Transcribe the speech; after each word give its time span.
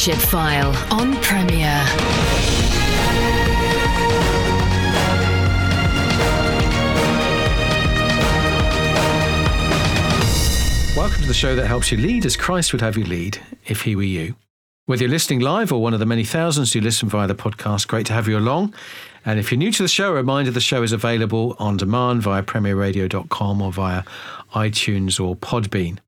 File 0.00 0.74
on 0.90 1.14
Premier. 1.20 1.84
Welcome 10.96 11.20
to 11.20 11.28
the 11.28 11.34
show 11.34 11.54
that 11.54 11.66
helps 11.66 11.92
you 11.92 11.98
lead 11.98 12.24
as 12.24 12.34
Christ 12.34 12.72
would 12.72 12.80
have 12.80 12.96
you 12.96 13.04
lead 13.04 13.42
if 13.66 13.82
he 13.82 13.94
were 13.94 14.02
you. 14.02 14.36
Whether 14.86 15.02
you're 15.02 15.10
listening 15.10 15.40
live 15.40 15.70
or 15.70 15.82
one 15.82 15.92
of 15.92 16.00
the 16.00 16.06
many 16.06 16.24
thousands 16.24 16.72
who 16.72 16.80
listen 16.80 17.10
via 17.10 17.26
the 17.26 17.34
podcast, 17.34 17.86
great 17.86 18.06
to 18.06 18.14
have 18.14 18.26
you 18.26 18.38
along. 18.38 18.74
And 19.26 19.38
if 19.38 19.52
you're 19.52 19.58
new 19.58 19.70
to 19.70 19.82
the 19.82 19.88
show, 19.88 20.12
a 20.12 20.14
reminder 20.14 20.50
the 20.50 20.60
show 20.62 20.82
is 20.82 20.92
available 20.92 21.56
on 21.58 21.76
demand 21.76 22.22
via 22.22 22.42
premierradio.com 22.42 23.60
or 23.60 23.70
via 23.70 24.04
iTunes 24.54 25.22
or 25.22 25.36
Podbean. 25.36 25.98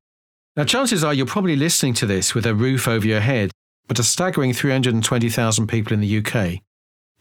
Now, 0.55 0.63
chances 0.63 1.03
are 1.03 1.13
you're 1.13 1.25
probably 1.25 1.55
listening 1.55 1.93
to 1.95 2.07
this 2.07 2.33
with 2.33 2.47
a 2.47 2.53
roof 2.53 2.87
over 2.87 3.07
your 3.07 3.21
head, 3.21 3.51
but 3.87 3.99
a 3.99 4.03
staggering 4.03 4.53
320,000 4.53 5.67
people 5.67 5.93
in 5.93 5.99
the 5.99 6.17
UK 6.17 6.61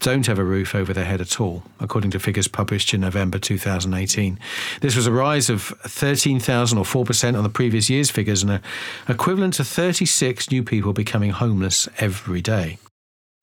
don't 0.02 0.27
have 0.27 0.38
a 0.38 0.44
roof 0.44 0.74
over 0.74 0.92
their 0.92 1.05
head 1.05 1.20
at 1.20 1.41
all, 1.41 1.62
according 1.78 2.10
to 2.10 2.18
figures 2.18 2.48
published 2.48 2.92
in 2.92 3.00
November 3.00 3.38
2018. 3.38 4.38
This 4.80 4.96
was 4.96 5.06
a 5.06 5.12
rise 5.12 5.48
of 5.48 5.62
13,000 5.62 6.77
or 6.77 6.84
4% 6.84 7.36
on 7.36 7.44
the 7.44 7.48
previous 7.48 7.88
year's 7.88 8.10
figures 8.10 8.42
and 8.42 8.50
a, 8.52 8.62
equivalent 9.08 9.55
to 9.55 9.64
36 9.64 10.50
new 10.50 10.64
people 10.64 10.92
becoming 10.92 11.30
homeless 11.30 11.88
every 11.98 12.40
day. 12.40 12.78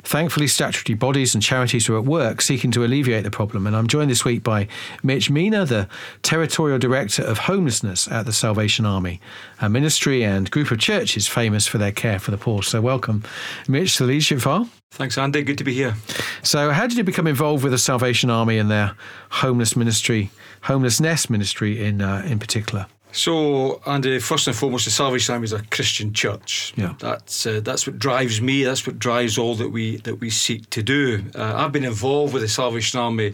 Thankfully, 0.03 0.47
statutory 0.47 0.95
bodies 0.95 1.33
and 1.33 1.43
charities 1.43 1.89
are 1.89 1.97
at 1.97 2.05
work 2.05 2.41
seeking 2.41 2.71
to 2.71 2.85
alleviate 2.85 3.25
the 3.25 3.31
problem, 3.31 3.67
and 3.67 3.75
I'm 3.75 3.87
joined 3.87 4.09
this 4.09 4.23
week 4.23 4.43
by 4.43 4.67
Mitch 5.03 5.29
Menagh, 5.29 5.67
the 5.67 5.89
Territorial 6.23 6.79
Director 6.79 7.21
of 7.21 7.39
Homelessness 7.39 8.07
at 8.07 8.25
the 8.25 8.31
Salvation 8.31 8.85
Army, 8.85 9.19
a 9.59 9.69
ministry 9.69 10.23
and 10.23 10.49
group 10.49 10.71
of 10.71 10.79
churches 10.79 11.27
famous 11.27 11.67
for 11.67 11.77
their 11.79 11.91
care 11.91 12.17
for 12.17 12.31
the 12.31 12.37
poor. 12.37 12.63
So, 12.63 12.79
welcome, 12.79 13.23
Mitch, 13.67 13.97
to 13.97 14.03
the 14.03 14.07
Leadership 14.07 14.39
File. 14.39 14.69
Thanks, 14.91 15.17
Andy. 15.17 15.43
Good 15.43 15.57
to 15.57 15.65
be 15.65 15.73
here. 15.73 15.95
So, 16.43 16.71
how 16.71 16.87
did 16.87 16.97
you 16.97 17.03
become 17.03 17.27
involved 17.27 17.63
with 17.63 17.73
the 17.73 17.77
Salvation 17.77 18.29
Army 18.29 18.57
and 18.57 18.71
their 18.71 18.95
homeless 19.29 19.75
ministry, 19.75 20.31
homelessness 20.61 21.29
ministry 21.29 21.83
in 21.83 22.01
uh, 22.01 22.23
in 22.25 22.39
particular? 22.39 22.87
So, 23.11 23.81
Andy, 23.87 24.19
first 24.19 24.47
and 24.47 24.55
foremost, 24.55 24.85
the 24.85 24.91
Salvation 24.91 25.33
Army 25.33 25.45
is 25.45 25.53
a 25.53 25.63
Christian 25.63 26.13
church. 26.13 26.73
Yeah. 26.75 26.93
that's 26.99 27.45
uh, 27.45 27.59
that's 27.63 27.87
what 27.87 27.97
drives 27.97 28.39
me. 28.41 28.63
That's 28.63 28.85
what 28.85 28.99
drives 28.99 29.37
all 29.37 29.55
that 29.55 29.69
we 29.69 29.97
that 29.97 30.15
we 30.19 30.29
seek 30.29 30.69
to 30.71 30.83
do. 30.83 31.23
Uh, 31.35 31.53
I've 31.55 31.71
been 31.71 31.85
involved 31.85 32.33
with 32.33 32.43
the 32.43 32.47
Salvation 32.49 32.99
Army, 32.99 33.33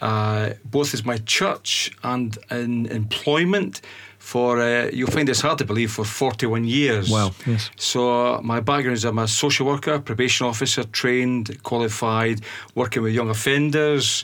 uh, 0.00 0.50
both 0.64 0.94
as 0.94 1.04
my 1.04 1.18
church 1.18 1.90
and 2.02 2.38
in 2.50 2.86
employment. 2.86 3.80
For 4.18 4.60
uh, 4.60 4.90
you'll 4.92 5.10
find 5.10 5.26
this 5.26 5.40
hard 5.40 5.58
to 5.58 5.64
believe 5.64 5.90
for 5.90 6.04
41 6.04 6.64
years. 6.64 7.10
Wow, 7.10 7.32
yes. 7.46 7.70
So 7.76 8.38
my 8.42 8.60
background 8.60 8.98
is 8.98 9.04
I'm 9.04 9.18
a 9.18 9.26
social 9.26 9.66
worker, 9.66 9.98
probation 9.98 10.46
officer, 10.46 10.84
trained, 10.84 11.60
qualified, 11.62 12.42
working 12.74 13.02
with 13.02 13.14
young 13.14 13.30
offenders, 13.30 14.22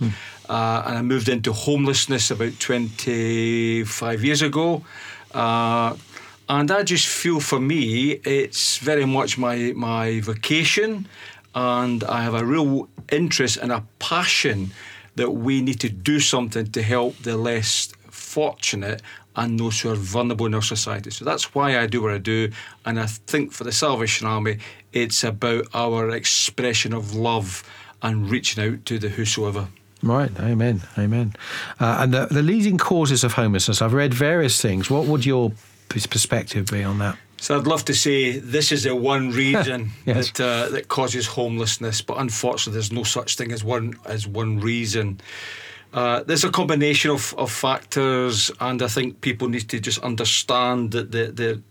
uh, 0.48 0.82
and 0.86 0.98
I 0.98 1.02
moved 1.02 1.28
into 1.28 1.52
homelessness 1.52 2.30
about 2.30 2.58
25 2.60 4.24
years 4.24 4.42
ago. 4.42 4.84
Uh, 5.32 5.96
and 6.48 6.70
I 6.70 6.82
just 6.82 7.06
feel 7.06 7.40
for 7.40 7.58
me, 7.58 8.12
it's 8.24 8.78
very 8.78 9.04
much 9.04 9.36
my 9.36 9.72
my 9.74 10.20
vocation, 10.20 11.08
and 11.54 12.04
I 12.04 12.22
have 12.22 12.34
a 12.34 12.44
real 12.44 12.88
interest 13.10 13.56
and 13.56 13.72
a 13.72 13.84
passion 13.98 14.70
that 15.16 15.32
we 15.32 15.60
need 15.60 15.80
to 15.80 15.88
do 15.88 16.20
something 16.20 16.70
to 16.70 16.82
help 16.82 17.16
the 17.18 17.36
less 17.36 17.92
fortunate 18.10 19.02
and 19.34 19.58
those 19.58 19.80
who 19.80 19.90
are 19.90 19.96
vulnerable 19.96 20.46
in 20.46 20.54
our 20.54 20.62
society. 20.62 21.10
So 21.10 21.24
that's 21.24 21.54
why 21.54 21.78
I 21.78 21.86
do 21.86 22.02
what 22.02 22.12
I 22.12 22.18
do. 22.18 22.50
And 22.84 22.98
I 22.98 23.06
think 23.06 23.52
for 23.52 23.64
the 23.64 23.72
Salvation 23.72 24.26
Army, 24.26 24.58
it's 24.92 25.24
about 25.24 25.66
our 25.74 26.10
expression 26.10 26.94
of 26.94 27.14
love 27.14 27.62
and 28.02 28.30
reaching 28.30 28.64
out 28.64 28.84
to 28.86 28.98
the 28.98 29.08
whosoever. 29.08 29.68
Right, 30.06 30.30
amen, 30.40 30.82
amen. 30.96 31.34
Uh, 31.80 31.98
and 32.00 32.14
the, 32.14 32.26
the 32.30 32.42
leading 32.42 32.78
causes 32.78 33.24
of 33.24 33.32
homelessness, 33.34 33.82
I've 33.82 33.92
read 33.94 34.14
various 34.14 34.60
things. 34.60 34.88
What 34.90 35.06
would 35.06 35.26
your 35.26 35.52
perspective 35.88 36.66
be 36.66 36.84
on 36.84 36.98
that? 36.98 37.16
So 37.38 37.58
I'd 37.58 37.66
love 37.66 37.84
to 37.86 37.94
say 37.94 38.38
this 38.38 38.72
is 38.72 38.84
the 38.84 38.94
one 38.96 39.30
reason 39.44 39.90
Yes. 40.06 40.30
that 40.30 40.40
uh, 40.40 40.68
that 40.70 40.88
causes 40.88 41.26
homelessness, 41.26 42.00
but 42.02 42.18
unfortunately, 42.18 42.74
there's 42.74 42.92
no 42.92 43.02
such 43.04 43.36
thing 43.36 43.52
as 43.52 43.62
one 43.64 43.94
as 44.06 44.26
one 44.26 44.60
reason. 44.60 45.20
Uh, 45.92 46.22
there's 46.24 46.44
a 46.44 46.50
combination 46.50 47.10
of, 47.10 47.34
of 47.38 47.50
factors, 47.50 48.50
and 48.60 48.82
I 48.82 48.88
think 48.88 49.20
people 49.20 49.48
need 49.48 49.68
to 49.68 49.78
just 49.80 49.98
understand 50.02 50.92
that 50.92 51.10
the 51.12 51.26
the 51.32 51.62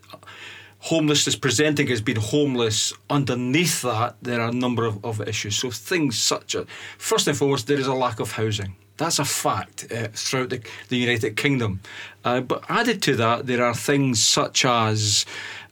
homelessness 0.85 1.35
presenting 1.35 1.89
as 1.91 1.99
being 1.99 2.19
homeless. 2.19 2.93
Underneath 3.09 3.81
that, 3.81 4.15
there 4.21 4.39
are 4.39 4.49
a 4.49 4.53
number 4.53 4.85
of, 4.85 5.03
of 5.03 5.19
issues. 5.27 5.55
So 5.55 5.71
things 5.71 6.17
such 6.17 6.53
as 6.53 6.65
first 6.99 7.27
and 7.27 7.35
foremost, 7.35 7.65
there 7.65 7.79
is 7.79 7.87
a 7.87 7.93
lack 7.93 8.19
of 8.19 8.33
housing. 8.33 8.75
That's 8.97 9.17
a 9.17 9.25
fact 9.25 9.87
uh, 9.91 10.09
throughout 10.13 10.51
the, 10.51 10.61
the 10.89 10.97
United 10.97 11.37
Kingdom. 11.37 11.79
Uh, 12.23 12.41
but 12.41 12.63
added 12.69 13.01
to 13.03 13.15
that, 13.15 13.47
there 13.47 13.63
are 13.65 13.73
things 13.73 14.23
such 14.23 14.63
as 14.63 15.25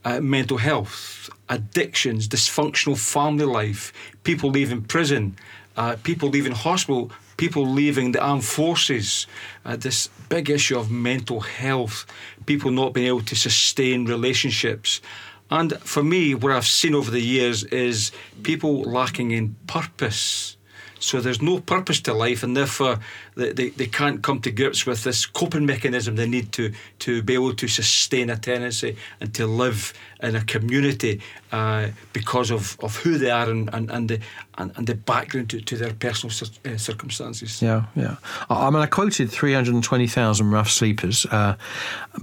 uh, 0.04 0.20
mental 0.20 0.58
health, 0.58 1.30
addictions, 1.48 2.28
dysfunctional 2.28 2.98
family 2.98 3.46
life, 3.46 3.94
people 4.24 4.50
leaving 4.50 4.82
prison, 4.82 5.36
uh, 5.78 5.96
people 6.02 6.30
leaving 6.30 6.54
hospital, 6.54 7.12
people 7.38 7.66
leaving 7.66 8.12
the 8.12 8.22
armed 8.22 8.46
forces, 8.46 9.28
uh, 9.66 9.76
this 9.76 10.10
big 10.30 10.50
issue 10.50 10.78
of 10.78 10.92
mental 10.92 11.42
health, 11.42 12.06
people 12.46 12.72
not 12.72 12.94
being 12.94 13.08
able 13.08 13.22
to 13.22 13.36
sustain 13.36 14.06
relationships. 14.06 15.02
And 15.50 15.74
for 15.82 16.04
me, 16.04 16.34
what 16.36 16.52
I've 16.52 16.66
seen 16.66 16.96
over 16.96 17.12
the 17.12 17.22
years 17.22 17.64
is 17.66 18.12
people 18.44 18.82
lacking 18.84 19.32
in 19.32 19.56
purpose. 19.68 20.58
So 21.04 21.20
there's 21.20 21.42
no 21.42 21.60
purpose 21.60 22.00
to 22.02 22.14
life, 22.14 22.44
and 22.44 22.56
therefore 22.56 23.00
they, 23.36 23.52
they, 23.52 23.70
they 23.70 23.88
can't 23.88 24.22
come 24.22 24.40
to 24.42 24.52
grips 24.52 24.86
with 24.86 25.04
this 25.04 25.26
coping 25.26 25.66
mechanism 25.66 26.16
they 26.16 26.28
need 26.28 26.52
to 26.54 26.72
to 27.00 27.22
be 27.22 27.34
able 27.34 27.54
to 27.56 27.68
sustain 27.68 28.30
a 28.30 28.38
tenancy 28.38 28.96
and 29.20 29.34
to 29.34 29.46
live 29.46 29.94
in 30.22 30.36
a 30.36 30.44
community 30.46 31.22
uh, 31.52 31.90
because 32.14 32.52
of, 32.52 32.78
of 32.80 32.96
who 32.96 33.18
they 33.18 33.30
are 33.30 33.50
and, 33.50 33.70
and, 33.74 33.92
and 33.92 34.10
the 34.10 34.20
and, 34.58 34.72
and 34.78 34.88
the 34.88 34.96
background 34.96 35.50
to, 35.50 35.60
to 35.60 35.76
their 35.76 35.94
personal 35.94 36.32
cir- 36.32 36.72
uh, 36.72 36.78
circumstances. 36.78 37.62
Yeah, 37.62 37.86
yeah. 37.96 38.16
I 38.50 38.68
I 38.68 38.70
mean, 38.70 38.82
I 38.82 38.86
quoted 38.86 39.30
320,000 39.30 40.52
rough 40.52 40.70
sleepers, 40.70 41.26
uh, 41.26 41.56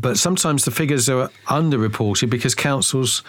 but 0.00 0.16
sometimes 0.16 0.64
the 0.64 0.70
figures 0.70 1.08
are 1.08 1.28
underreported 1.48 2.30
because 2.30 2.54
councils 2.54 3.22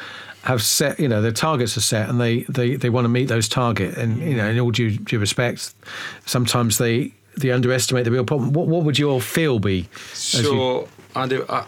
have 0.44 0.62
set, 0.64 1.00
you 1.00 1.08
know, 1.08 1.22
their 1.22 1.32
targets 1.32 1.78
are 1.78 1.82
set 1.82 2.10
and 2.10 2.20
they, 2.20 2.42
they, 2.44 2.76
they 2.76 2.90
want 2.90 3.06
to 3.06 3.10
meet 3.10 3.28
those 3.28 3.48
targets. 3.48 3.98
And, 3.98 4.18
you 4.20 4.36
know, 4.36 4.48
in 4.50 4.60
all 4.60 4.72
due, 4.72 4.98
due 4.98 5.20
respect, 5.20 5.74
sometimes 6.26 6.78
they, 6.78 7.14
they 7.38 7.52
underestimate 7.52 8.06
the 8.06 8.12
real 8.12 8.26
problem. 8.26 8.52
What, 8.54 8.68
what 8.68 8.84
would 8.84 8.98
your 8.98 9.22
feel 9.22 9.60
be? 9.60 9.88
as 10.14 10.34
you- 10.36 10.44
So, 10.44 10.88
Andy, 11.16 11.40
I, 11.48 11.66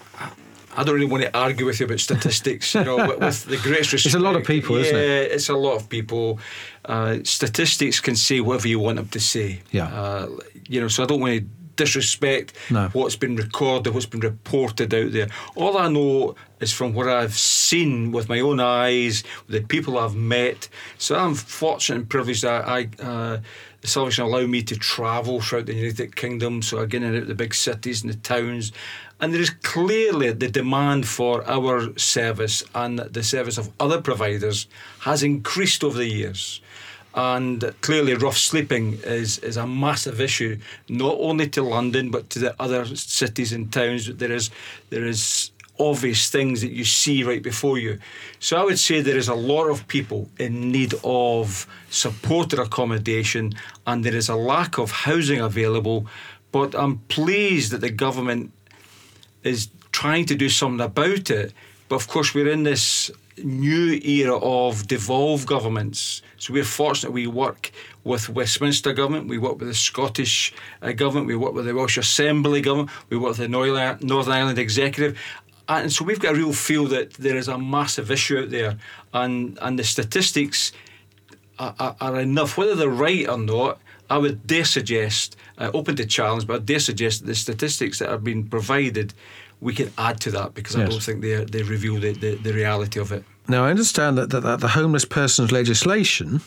I 0.76 0.84
don't 0.84 0.96
really 0.96 1.06
want 1.06 1.22
to 1.24 1.38
argue 1.38 1.68
with 1.68 1.80
you 1.80 1.86
about 1.86 2.00
statistics. 2.00 2.74
You 2.74 2.84
know, 2.84 2.96
with, 3.08 3.20
with 3.20 3.46
the 3.46 3.58
greatest 3.58 3.94
respect, 3.94 4.06
It's 4.16 4.16
a 4.16 4.20
lot 4.20 4.36
of 4.36 4.44
people, 4.44 4.78
yeah, 4.78 4.86
isn't 4.86 4.98
it? 4.98 5.32
it's 5.32 5.50
a 5.50 5.54
lot 5.56 5.76
of 5.76 5.88
people. 5.88 6.40
Uh, 6.86 7.18
statistics 7.24 8.00
can 8.00 8.16
say 8.16 8.40
whatever 8.42 8.68
you 8.68 8.80
want 8.80 8.98
them 8.98 9.08
to 9.10 9.20
say. 9.20 9.62
Yeah. 9.72 9.86
Uh, 9.94 10.30
you 10.68 10.82
know, 10.82 10.88
so 10.88 11.04
I 11.04 11.06
don't 11.06 11.20
want 11.20 11.40
to 11.40 11.46
disrespect 11.76 12.54
No. 12.70 12.90
what's 12.94 13.16
been 13.16 13.36
recorded, 13.36 13.94
what's 13.94 14.06
been 14.06 14.20
reported 14.20 14.94
out 14.94 15.12
there. 15.12 15.28
All 15.56 15.78
I 15.78 15.90
know 15.90 16.36
is 16.60 16.72
from 16.72 16.94
what 16.94 17.08
I've 17.08 17.36
seen 17.36 18.12
with 18.12 18.30
my 18.30 18.40
own 18.40 18.60
eyes, 18.60 19.24
the 19.50 19.62
people 19.62 19.98
I've 19.98 20.16
met. 20.16 20.70
So 20.98 21.16
I'm 21.16 21.36
fortunate 21.36 21.96
and 21.98 22.10
privileged 22.10 22.44
that 22.44 22.68
I. 22.68 22.90
Uh, 23.02 23.40
the 23.82 23.90
Salvation 23.90 24.24
allow 24.24 24.46
me 24.46 24.64
to 24.64 24.78
travel 24.78 25.42
throughout 25.42 25.66
the 25.66 25.74
United 25.74 26.16
Kingdom, 26.16 26.62
so 26.62 26.82
I 26.82 26.86
get 26.86 27.04
in 27.04 27.14
and 27.14 27.24
out 27.24 27.28
the 27.28 27.36
big 27.36 27.54
cities 27.54 28.02
and 28.02 28.14
the 28.14 28.18
towns, 28.18 28.72
and 29.20 29.34
there 29.34 29.42
is 29.42 29.50
clearly 29.50 30.32
the 30.32 30.48
demand 30.48 31.06
for 31.06 31.46
our 31.50 31.98
service 31.98 32.64
and 32.74 33.00
the 33.00 33.24
service 33.24 33.58
of 33.58 33.72
other 33.82 34.02
providers 34.02 34.68
has 35.02 35.22
increased 35.22 35.84
over 35.84 35.98
the 35.98 36.08
years. 36.08 36.62
And 37.16 37.74
clearly, 37.82 38.16
rough 38.16 38.38
sleeping 38.38 39.00
is, 39.04 39.38
is 39.40 39.58
a 39.58 39.68
massive 39.68 40.20
issue, 40.20 40.58
not 40.90 41.16
only 41.20 41.48
to 41.50 41.62
London 41.62 42.10
but 42.10 42.30
to 42.32 42.40
the 42.40 42.56
other 42.60 42.86
cities 42.96 43.54
and 43.54 43.72
towns. 43.72 44.08
There 44.16 44.32
is 44.32 44.50
there 44.90 45.06
is 45.06 45.52
obvious 45.80 46.30
things 46.30 46.62
that 46.62 46.72
you 46.72 46.86
see 46.86 47.24
right 47.24 47.42
before 47.42 47.78
you. 47.78 48.00
So 48.40 48.58
I 48.58 48.64
would 48.64 48.80
say 48.80 49.02
there 49.02 49.18
is 49.18 49.28
a 49.28 49.36
lot 49.36 49.70
of 49.70 49.88
people 49.88 50.30
in 50.38 50.72
need 50.72 50.94
of 51.04 51.68
supported 51.90 52.60
accommodation, 52.60 53.54
and 53.86 54.04
there 54.04 54.16
is 54.16 54.30
a 54.30 54.36
lack 54.36 54.78
of 54.78 54.92
housing 54.92 55.40
available. 55.40 56.08
But 56.52 56.76
I'm 56.76 57.00
pleased 57.10 57.72
that 57.72 57.82
the 57.82 57.90
government 57.90 58.52
is 59.44 59.70
trying 59.92 60.26
to 60.26 60.36
do 60.36 60.50
something 60.50 60.84
about 60.84 61.30
it. 61.30 61.54
But 61.90 61.96
of 61.96 62.08
course, 62.08 62.34
we're 62.34 62.52
in 62.52 62.64
this 62.64 63.12
new 63.38 64.00
era 64.04 64.38
of 64.38 64.88
devolved 64.88 65.48
governments. 65.48 66.22
So 66.38 66.54
we're 66.54 66.64
fortunate 66.64 67.12
we 67.12 67.28
work 67.28 67.72
with 68.04 68.30
Westminster 68.30 68.94
government, 68.94 69.28
we 69.28 69.38
work 69.38 69.60
with 69.60 69.68
the 69.68 69.74
Scottish 69.74 70.54
uh, 70.82 70.92
government, 70.92 71.28
we 71.28 71.36
work 71.36 71.54
with 71.54 71.66
the 71.66 71.74
Welsh 71.74 71.98
Assembly 71.98 72.62
government, 72.62 72.90
we 73.10 73.18
work 73.18 73.30
with 73.30 73.38
the 73.38 73.48
Northern 73.48 74.34
Ireland 74.34 74.60
Executive. 74.60 75.18
And 75.68 75.92
so 75.92 76.04
we've 76.04 76.20
got 76.20 76.34
a 76.34 76.38
real 76.38 76.54
feel 76.54 76.86
that 76.88 77.14
there 77.14 77.38
is 77.38 77.48
a 77.48 77.58
massive 77.58 78.12
issue 78.12 78.40
out 78.40 78.50
there, 78.50 78.78
and 79.14 79.58
and 79.62 79.80
the 79.80 79.84
statistics 79.86 80.74
are, 81.58 81.74
are, 81.80 81.96
are 82.02 82.20
enough. 82.20 82.58
Whether 82.58 82.76
they're 82.76 82.90
right 82.90 83.28
or 83.30 83.38
not, 83.38 83.80
I 84.10 84.18
would 84.18 84.46
dare 84.46 84.66
suggest, 84.66 85.38
uh, 85.58 85.72
open 85.74 85.96
to 85.96 86.06
challenge, 86.06 86.46
but 86.46 86.56
I 86.56 86.60
dare 86.60 86.80
suggest 86.80 87.22
that 87.22 87.28
the 87.28 87.36
statistics 87.36 88.00
that 88.00 88.10
have 88.10 88.24
been 88.24 88.48
provided 88.48 89.14
we 89.64 89.74
can 89.74 89.92
add 89.98 90.20
to 90.22 90.32
that 90.32 90.54
because 90.54 90.76
yes. 90.76 90.88
I 90.88 90.92
don't 90.92 91.02
think 91.02 91.22
they 91.22 91.44
they 91.46 91.64
reveal 91.64 92.00
the, 92.00 92.14
the, 92.14 92.36
the, 92.36 92.54
reality 92.54 93.00
of 93.00 93.12
it. 93.12 93.24
Now 93.48 93.66
I 93.66 93.70
understand 93.70 94.18
that, 94.18 94.30
that, 94.30 94.42
that 94.42 94.60
the 94.60 94.70
homeless 94.70 95.06
persons 95.06 95.52
legislation 95.52 96.42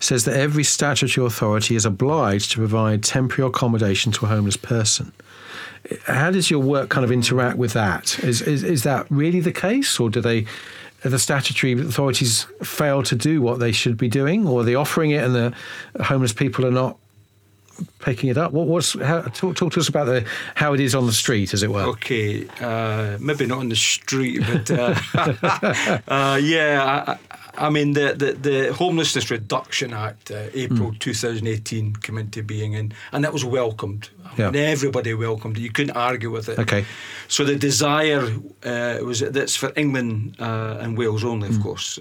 says 0.00 0.24
that 0.24 0.36
every 0.36 0.64
statutory 0.64 1.26
authority 1.26 1.76
is 1.76 1.84
obliged 1.84 2.50
to 2.52 2.58
provide 2.58 3.02
temporary 3.02 3.48
accommodation 3.48 4.12
to 4.12 4.26
a 4.26 4.28
homeless 4.28 4.56
person. 4.56 5.12
How 6.06 6.30
does 6.30 6.50
your 6.50 6.60
work 6.60 6.88
kind 6.90 7.04
of 7.04 7.12
interact 7.12 7.58
with 7.58 7.72
that? 7.72 8.18
Is 8.20 8.42
is, 8.42 8.62
is 8.64 8.82
that 8.82 9.06
really 9.10 9.40
the 9.40 9.52
case, 9.52 9.98
or 10.00 10.10
do 10.10 10.20
they? 10.20 10.46
the 11.04 11.18
statutory 11.18 11.72
authorities 11.72 12.46
fail 12.62 13.02
to 13.02 13.16
do 13.16 13.42
what 13.42 13.58
they 13.58 13.72
should 13.72 13.96
be 13.96 14.08
doing, 14.08 14.46
or 14.46 14.60
are 14.60 14.64
they 14.64 14.76
offering 14.76 15.10
it 15.10 15.24
and 15.24 15.34
the 15.34 15.52
homeless 16.04 16.32
people 16.32 16.64
are 16.64 16.70
not 16.70 16.96
picking 17.98 18.30
it 18.30 18.38
up? 18.38 18.52
What 18.52 18.66
was 18.66 18.92
how, 18.94 19.22
talk, 19.22 19.56
talk 19.56 19.72
to 19.72 19.80
us 19.80 19.88
about 19.88 20.06
the 20.06 20.24
how 20.54 20.74
it 20.74 20.80
is 20.80 20.94
on 20.94 21.06
the 21.06 21.12
street, 21.12 21.54
as 21.54 21.62
it 21.62 21.70
were. 21.70 21.82
Okay, 21.82 22.46
uh, 22.60 23.16
maybe 23.20 23.46
not 23.46 23.58
on 23.58 23.68
the 23.68 23.76
street, 23.76 24.42
but 24.46 24.70
uh, 24.70 24.94
uh, 26.08 26.40
yeah. 26.42 27.04
I, 27.06 27.66
I, 27.66 27.70
mean, 27.70 27.92
the, 27.92 28.14
the, 28.14 28.32
the 28.32 28.72
Homelessness 28.72 29.30
Reduction 29.30 29.92
Act, 29.92 30.30
uh, 30.30 30.46
April 30.54 30.92
mm. 30.92 30.98
2018, 30.98 31.96
came 31.96 32.18
into 32.18 32.42
being, 32.42 32.74
and, 32.74 32.94
and 33.12 33.24
that 33.24 33.32
was 33.32 33.44
welcomed. 33.44 34.08
Yeah. 34.38 34.46
And 34.48 34.56
everybody 34.56 35.12
welcomed 35.12 35.58
it. 35.58 35.60
You 35.60 35.70
couldn't 35.70 35.96
argue 35.96 36.30
with 36.30 36.48
it. 36.48 36.58
Okay. 36.58 36.86
So 37.28 37.44
the 37.44 37.56
desire 37.56 38.26
uh, 38.64 38.98
was 39.02 39.20
that's 39.20 39.54
for 39.56 39.72
England 39.76 40.36
uh, 40.40 40.78
and 40.80 40.96
Wales 40.96 41.24
only, 41.24 41.48
of 41.48 41.56
mm. 41.56 41.62
course. 41.62 41.98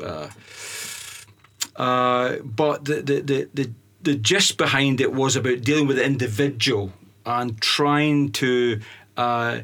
but 1.76 2.86
the, 2.86 3.02
the, 3.02 3.22
the, 3.22 3.50
the 3.54 3.72
the 4.04 4.16
gist 4.16 4.58
behind 4.58 5.00
it 5.02 5.14
was 5.14 5.36
about 5.36 5.62
dealing 5.62 5.88
with 5.88 5.98
the 5.98 6.06
individual 6.06 6.92
and 7.26 7.60
trying 7.62 8.32
to 8.32 8.80
uh, 9.18 9.60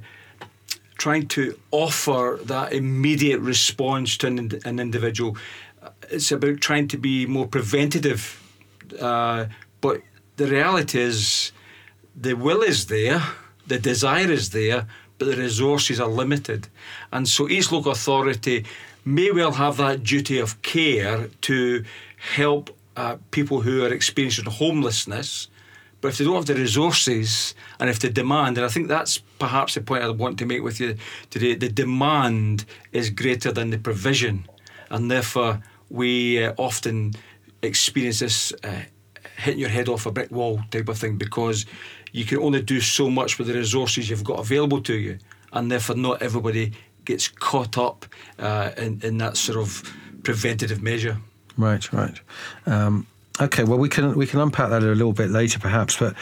trying 0.98 1.28
to 1.28 1.58
offer 1.72 2.40
that 2.44 2.74
immediate 2.74 3.40
response 3.40 4.18
to 4.18 4.28
an, 4.28 4.60
an, 4.66 4.80
individual. 4.80 5.38
It's 6.10 6.32
about 6.32 6.60
trying 6.60 6.88
to 6.90 6.98
be 6.98 7.26
more 7.28 7.48
preventative, 7.48 8.42
uh, 9.00 9.46
but 9.80 10.02
the 10.38 10.48
reality 10.48 11.00
is 11.00 11.52
the 12.16 12.34
will 12.34 12.62
is 12.62 12.88
there, 12.88 13.22
the 13.68 13.80
desire 13.80 14.32
is 14.32 14.50
there, 14.50 14.88
but 15.20 15.26
the 15.26 15.38
resources 15.38 16.00
are 16.00 16.10
limited, 16.10 16.68
and 17.12 17.28
so 17.28 17.48
each 17.48 17.72
local 17.72 17.92
authority 17.92 18.66
may 19.06 19.32
well 19.32 19.54
have 19.54 19.78
that 19.78 20.04
duty 20.04 20.40
of 20.40 20.62
care 20.62 21.30
to 21.42 21.84
help 22.36 22.77
uh, 22.98 23.18
people 23.30 23.62
who 23.62 23.86
are 23.86 23.94
experiencing 23.94 24.46
homelessness. 24.46 25.48
But 26.02 26.10
if 26.10 26.18
they 26.18 26.26
don't 26.26 26.36
have 26.36 26.46
the 26.46 26.56
resources 26.56 27.56
and 27.80 27.90
if 27.90 28.00
the 28.00 28.10
demand, 28.10 28.58
and 28.58 28.66
I 28.66 28.70
think 28.70 28.88
that's 28.88 29.20
perhaps 29.40 29.76
the 29.76 29.82
point 29.82 30.04
I 30.04 30.10
want 30.10 30.38
to 30.40 30.46
make 30.46 30.64
with 30.64 30.80
you 30.80 30.98
today, 31.30 31.56
the 31.56 31.70
demand 31.70 32.66
is 32.92 33.10
greater 33.10 33.52
than 33.52 33.70
the 33.70 33.78
provision. 33.78 34.48
And 34.90 35.10
therefore, 35.10 35.62
we 35.90 36.44
uh, 36.44 36.54
often 36.58 37.14
experience 37.62 38.20
this 38.20 38.54
uh, 38.64 38.82
hitting 39.38 39.60
your 39.60 39.70
head 39.70 39.90
off 39.90 40.06
a 40.06 40.12
brick 40.12 40.32
wall 40.32 40.62
type 40.72 40.90
of 40.90 40.98
thing 40.98 41.18
because 41.18 41.66
you 42.12 42.26
can 42.26 42.40
only 42.40 42.62
do 42.62 42.82
so 42.82 43.10
much 43.10 43.38
with 43.38 43.48
the 43.48 43.54
resources 43.54 44.10
you've 44.10 44.24
got 44.24 44.40
available 44.40 44.82
to 44.82 44.96
you. 44.96 45.20
And 45.54 45.72
therefore, 45.72 45.96
not 45.96 46.22
everybody 46.22 46.74
gets 47.06 47.28
caught 47.28 47.78
up 47.78 48.06
uh, 48.40 48.72
in, 48.78 49.00
in 49.04 49.18
that 49.20 49.38
sort 49.38 49.58
of 49.58 49.84
preventative 50.24 50.82
measure. 50.82 51.18
Right, 51.58 51.92
right. 51.92 52.20
Um, 52.66 53.08
okay, 53.40 53.64
well, 53.64 53.78
we 53.78 53.90
can 53.90 54.16
we 54.16 54.28
can 54.28 54.40
unpack 54.40 54.70
that 54.70 54.84
a 54.84 54.86
little 54.86 55.14
bit 55.14 55.30
later, 55.30 55.60
perhaps. 55.60 55.98
But 55.98 56.14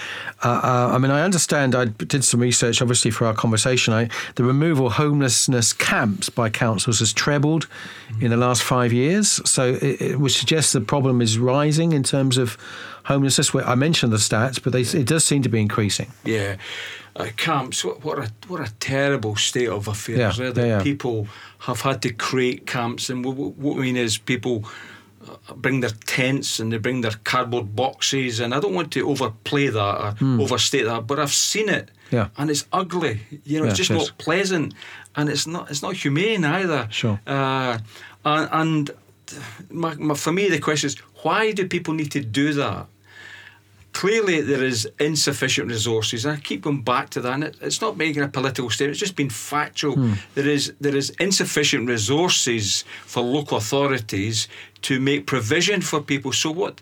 uh, 0.44 0.62
uh, 0.64 0.90
I 0.94 0.98
mean, 0.98 1.12
I 1.12 1.22
understand. 1.22 1.76
I 1.76 1.86
did 1.86 2.24
some 2.24 2.40
research, 2.40 2.82
obviously, 2.82 3.12
for 3.12 3.26
our 3.26 3.34
conversation. 3.34 3.94
I, 3.94 4.10
the 4.36 4.44
removal 4.44 4.88
of 4.88 4.94
homelessness 4.94 5.74
camps 5.74 6.30
by 6.30 6.50
councils 6.50 7.00
has 7.00 7.14
trebled 7.14 7.68
mm-hmm. 7.68 8.26
in 8.26 8.32
the 8.32 8.38
last 8.38 8.64
five 8.64 8.94
years. 8.94 9.42
So 9.50 9.74
it, 9.74 10.02
it 10.02 10.20
would 10.20 10.32
suggest 10.32 10.74
the 10.74 10.82
problem 10.82 11.22
is 11.22 11.38
rising 11.38 11.94
in 11.94 12.04
terms 12.04 12.38
of 12.38 12.58
homelessness. 13.06 13.54
I 13.54 13.76
mentioned 13.76 14.12
the 14.12 14.18
stats, 14.18 14.62
but 14.62 14.74
they, 14.74 14.82
it 14.82 15.08
does 15.08 15.24
seem 15.24 15.42
to 15.44 15.50
be 15.50 15.60
increasing. 15.60 16.12
Yeah. 16.24 16.58
Uh, 17.18 17.28
camps, 17.38 17.86
what, 17.86 18.04
what, 18.04 18.20
a 18.20 18.30
what 18.50 18.60
a 18.60 18.74
terrible 18.82 19.38
state 19.38 19.70
of 19.70 19.88
affairs. 19.88 20.38
Yeah, 20.38 20.50
that 20.50 20.68
yeah. 20.68 20.84
people 20.84 21.28
have 21.60 21.80
had 21.80 22.02
to 22.02 22.12
create 22.12 22.68
camps, 22.68 23.10
and 23.10 23.24
what, 23.24 23.38
what 23.38 23.78
I 23.78 23.82
mean 23.84 23.96
is 23.96 24.18
people 24.18 24.66
bring 25.56 25.82
their 25.82 25.92
tents 26.06 26.60
and 26.60 26.72
they 26.72 26.78
bring 26.78 27.02
their 27.02 27.16
cardboard 27.24 27.76
boxes. 27.76 28.40
And 28.40 28.54
I 28.54 28.60
don't 28.60 28.74
want 28.74 28.92
to 28.94 29.10
overplay 29.10 29.68
that 29.68 29.96
or 30.02 30.12
mm. 30.14 30.42
overstate 30.42 30.86
that, 30.86 31.08
but 31.08 31.20
I've 31.20 31.34
seen 31.34 31.70
it. 31.70 31.92
Yeah. 32.12 32.30
And 32.38 32.50
it's 32.50 32.66
ugly. 32.72 33.22
You 33.44 33.60
know, 33.60 33.66
yeah, 33.66 33.72
it's 33.72 33.78
just 33.78 33.92
not 33.92 34.12
pleasant, 34.18 34.74
and 35.16 35.30
it's 35.30 35.48
not 35.48 35.72
it's 35.72 35.82
not 35.82 35.96
humane 35.96 36.46
either. 36.46 36.88
Sure. 36.92 37.20
Uh, 37.26 37.80
and, 38.24 38.50
and 38.52 38.92
my, 39.70 39.96
my, 39.96 40.14
for 40.14 40.32
me, 40.32 40.50
the 40.50 40.60
question 40.60 40.88
is, 40.88 40.98
why 41.24 41.52
do 41.52 41.68
people 41.68 41.94
need 41.94 42.12
to 42.12 42.22
do 42.22 42.54
that? 42.54 42.88
Clearly 43.96 44.42
there 44.42 44.64
is 44.64 44.88
insufficient 45.00 45.70
resources. 45.70 46.26
And 46.26 46.38
I 46.38 46.40
keep 46.42 46.62
going 46.62 46.82
back 46.82 47.10
to 47.12 47.22
that. 47.22 47.34
And 47.34 47.44
it, 47.46 47.56
it's 47.62 47.82
not 47.82 47.96
making 47.96 48.24
a 48.24 48.28
political 48.28 48.70
statement; 48.70 48.92
it's 48.96 49.00
just 49.00 49.16
being 49.16 49.30
factual. 49.32 49.96
Hmm. 49.96 50.14
There 50.36 50.48
is 50.48 50.74
there 50.82 50.96
is 50.96 51.10
insufficient 51.20 51.88
resources 51.88 52.84
for 53.06 53.24
local 53.24 53.58
authorities 53.58 54.48
to 54.88 55.00
make 55.00 55.26
provision 55.26 55.82
for 55.82 56.02
people. 56.02 56.34
So 56.34 56.52
what 56.52 56.82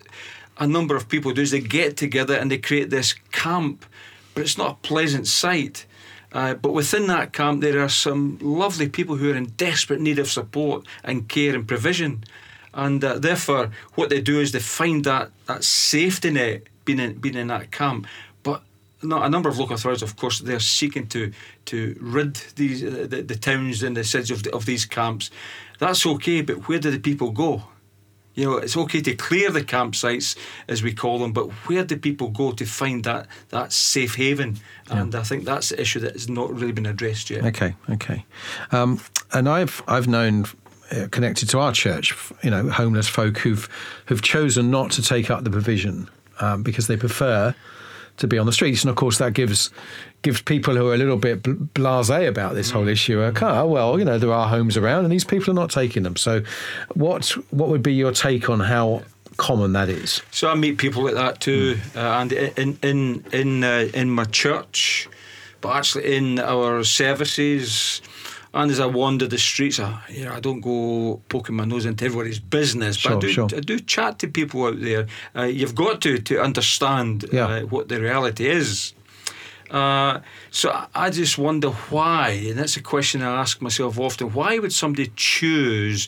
a 0.58 0.68
number 0.68 0.96
of 0.96 1.08
people 1.08 1.32
do 1.34 1.42
is 1.42 1.52
they 1.52 1.62
get 1.62 1.98
together 1.98 2.36
and 2.36 2.50
they 2.50 2.58
create 2.58 2.90
this 2.90 3.14
camp, 3.32 3.86
but 4.34 4.44
it's 4.44 4.58
not 4.58 4.72
a 4.72 4.88
pleasant 4.88 5.28
sight. 5.28 5.86
Uh, 6.32 6.56
but 6.56 6.74
within 6.74 7.06
that 7.08 7.32
camp, 7.32 7.62
there 7.62 7.80
are 7.80 7.90
some 7.90 8.40
lovely 8.42 8.90
people 8.90 9.18
who 9.18 9.32
are 9.32 9.38
in 9.38 9.46
desperate 9.56 10.02
need 10.02 10.18
of 10.18 10.28
support 10.28 10.84
and 11.04 11.30
care 11.30 11.54
and 11.54 11.68
provision. 11.68 12.24
And 12.74 13.04
uh, 13.04 13.20
therefore, 13.20 13.70
what 13.94 14.10
they 14.10 14.20
do 14.20 14.40
is 14.40 14.52
they 14.52 14.60
find 14.60 15.04
that, 15.04 15.30
that 15.46 15.64
safety 15.64 16.32
net 16.32 16.64
been 16.86 17.00
in, 17.00 17.20
been 17.20 17.36
in 17.36 17.48
that 17.48 17.72
camp. 17.72 18.08
But 18.44 18.62
not 19.02 19.26
a 19.26 19.30
number 19.30 19.50
of 19.50 19.60
local 19.60 19.76
authorities, 19.76 20.04
of 20.04 20.16
course, 20.16 20.40
they're 20.40 20.60
seeking 20.60 21.08
to 21.08 21.32
to 21.66 21.98
rid 22.00 22.36
these 22.56 22.84
uh, 22.84 23.08
the, 23.10 23.22
the, 23.22 23.36
towns 23.36 23.84
and 23.84 23.96
the 23.96 24.04
cities 24.04 24.32
of, 24.32 24.44
the, 24.44 24.54
of 24.56 24.66
these 24.66 24.86
camps. 24.86 25.30
That's 25.80 26.06
okay, 26.06 26.42
but 26.42 26.68
where 26.68 26.80
do 26.80 26.92
the 26.92 27.00
people 27.00 27.32
go? 27.32 27.64
You 28.36 28.46
know, 28.46 28.58
it's 28.58 28.76
okay 28.76 29.02
to 29.02 29.16
clear 29.16 29.52
the 29.52 29.62
campsites, 29.62 30.36
as 30.68 30.82
we 30.82 30.92
call 30.92 31.20
them, 31.20 31.34
but 31.34 31.52
where 31.68 31.84
do 31.84 31.96
people 31.98 32.30
go 32.30 32.52
to 32.52 32.66
find 32.66 33.04
that 33.04 33.28
that 33.50 33.72
safe 33.72 34.16
haven? 34.16 34.60
And 34.90 35.14
yeah. 35.14 35.20
I 35.20 35.24
think 35.24 35.46
that's 35.46 35.70
the 35.70 35.80
issue 35.80 36.00
that 36.00 36.14
has 36.14 36.30
not 36.30 36.52
really 36.52 36.72
been 36.72 36.88
addressed 36.88 37.30
yet. 37.30 37.46
Okay, 37.46 37.76
okay. 37.92 38.26
Um, 38.72 39.00
and 39.32 39.48
I've 39.48 39.84
I've 39.88 40.08
known 40.08 40.46
uh, 40.92 41.08
connected 41.12 41.50
to 41.50 41.60
our 41.60 41.74
church, 41.74 42.16
you 42.42 42.50
know, 42.50 42.70
homeless 42.70 43.08
folk 43.08 43.38
who've 43.40 43.70
who've 44.08 44.22
chosen 44.22 44.72
not 44.72 44.92
to 44.92 45.04
take 45.04 45.30
up 45.30 45.44
the 45.44 45.52
provision 45.52 46.10
um, 46.40 46.64
because 46.64 46.88
they 46.88 46.98
prefer 46.98 47.56
to 48.18 48.28
be 48.28 48.38
on 48.38 48.46
the 48.46 48.54
streets. 48.54 48.84
And 48.84 48.90
of 48.90 48.96
course, 48.96 49.18
that 49.18 49.34
gives 49.34 49.70
gives 50.22 50.42
people 50.42 50.76
who 50.76 50.88
are 50.88 50.94
a 50.94 50.98
little 50.98 51.18
bit 51.18 51.44
blasé 51.44 52.28
about 52.28 52.56
this 52.56 52.72
whole 52.72 52.88
issue 52.88 53.22
a 53.22 53.32
car. 53.32 53.68
Well, 53.68 54.00
you 54.00 54.06
know, 54.06 54.18
there 54.18 54.32
are 54.32 54.48
homes 54.48 54.78
around, 54.78 55.04
and 55.04 55.12
these 55.12 55.26
people 55.26 55.52
are 55.52 55.56
not 55.56 55.72
taking 55.72 56.04
them. 56.04 56.16
So, 56.16 56.44
what 56.94 57.30
what 57.52 57.70
would 57.70 57.84
be 57.84 57.94
your 57.94 58.12
take 58.12 58.50
on 58.50 58.60
how 58.60 59.04
common 59.38 59.74
that 59.74 59.90
is? 59.90 60.22
So 60.32 60.50
I 60.50 60.56
meet 60.56 60.78
people 60.78 61.04
like 61.04 61.16
that 61.16 61.40
too, 61.40 61.76
mm. 61.76 61.96
uh, 61.96 62.22
and 62.22 62.32
in 62.34 62.78
in 62.82 63.26
in 63.32 63.64
uh, 63.64 63.90
in 63.94 64.10
my 64.10 64.26
church, 64.26 65.10
but 65.62 65.76
actually 65.76 66.16
in 66.16 66.40
our 66.40 66.84
services. 66.84 68.02
And 68.54 68.70
as 68.72 68.80
I 68.80 68.86
wander 68.86 69.28
the 69.28 69.38
streets, 69.40 69.80
I, 69.80 70.00
you 70.10 70.26
know, 70.26 70.34
I 70.34 70.40
don't 70.40 70.62
go 70.62 71.22
poking 71.28 71.56
my 71.56 71.66
nose 71.66 71.86
into 71.88 72.06
everybody's 72.06 72.40
business, 72.40 73.02
but 73.02 73.14
I, 73.14 73.20
do, 73.20 73.28
sure. 73.30 73.48
I 73.56 73.60
do 73.62 73.80
chat 73.80 74.20
to 74.20 74.28
people 74.28 74.66
out 74.66 74.80
there. 74.80 75.08
Uh, 75.36 75.44
you've 75.44 75.74
got 75.74 76.02
to 76.02 76.20
to 76.20 76.40
understand 76.42 77.26
Yeah. 77.32 77.48
uh, 77.48 77.62
what 77.62 77.88
the 77.90 78.00
reality 78.00 78.46
is. 78.48 78.94
Uh, 79.72 80.20
so 80.52 80.70
I- 80.70 80.88
I 81.06 81.10
just 81.10 81.38
wonder 81.40 81.70
why, 81.90 82.30
and 82.50 82.58
that's 82.60 82.78
a 82.78 82.82
question 82.82 83.22
I 83.24 83.42
ask 83.42 83.60
myself 83.62 83.98
often. 84.00 84.28
Why 84.34 84.60
would 84.60 84.74
somebody 84.74 85.12
choose 85.16 86.08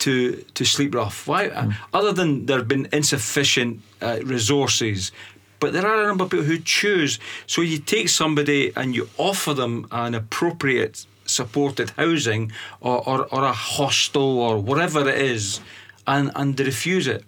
to 0.00 0.12
to 0.54 0.64
sleep 0.64 0.94
rough? 0.94 1.26
Why, 1.26 1.48
uh, 1.48 1.72
other 1.98 2.12
than 2.12 2.44
there 2.46 2.58
have 2.58 2.68
been 2.68 2.86
insufficient 2.92 3.80
uh, 4.02 4.18
resources, 4.24 5.10
but 5.58 5.72
there 5.72 5.86
are 5.86 6.02
a 6.04 6.06
number 6.06 6.24
of 6.24 6.30
people 6.30 6.44
who 6.46 6.58
choose. 6.58 7.18
So 7.46 7.62
you 7.62 7.78
take 7.78 8.08
somebody 8.10 8.72
and 8.76 8.94
you 8.94 9.08
offer 9.16 9.54
them 9.54 9.86
an 9.90 10.14
appropriate 10.14 11.06
supported 11.28 11.90
housing 11.90 12.52
or, 12.80 13.06
or, 13.08 13.26
or 13.34 13.44
a 13.44 13.52
hostel 13.52 14.38
or 14.38 14.58
whatever 14.58 15.08
it 15.08 15.18
is, 15.18 15.60
and 16.06 16.30
and 16.34 16.58
refuse 16.60 17.06
it. 17.06 17.24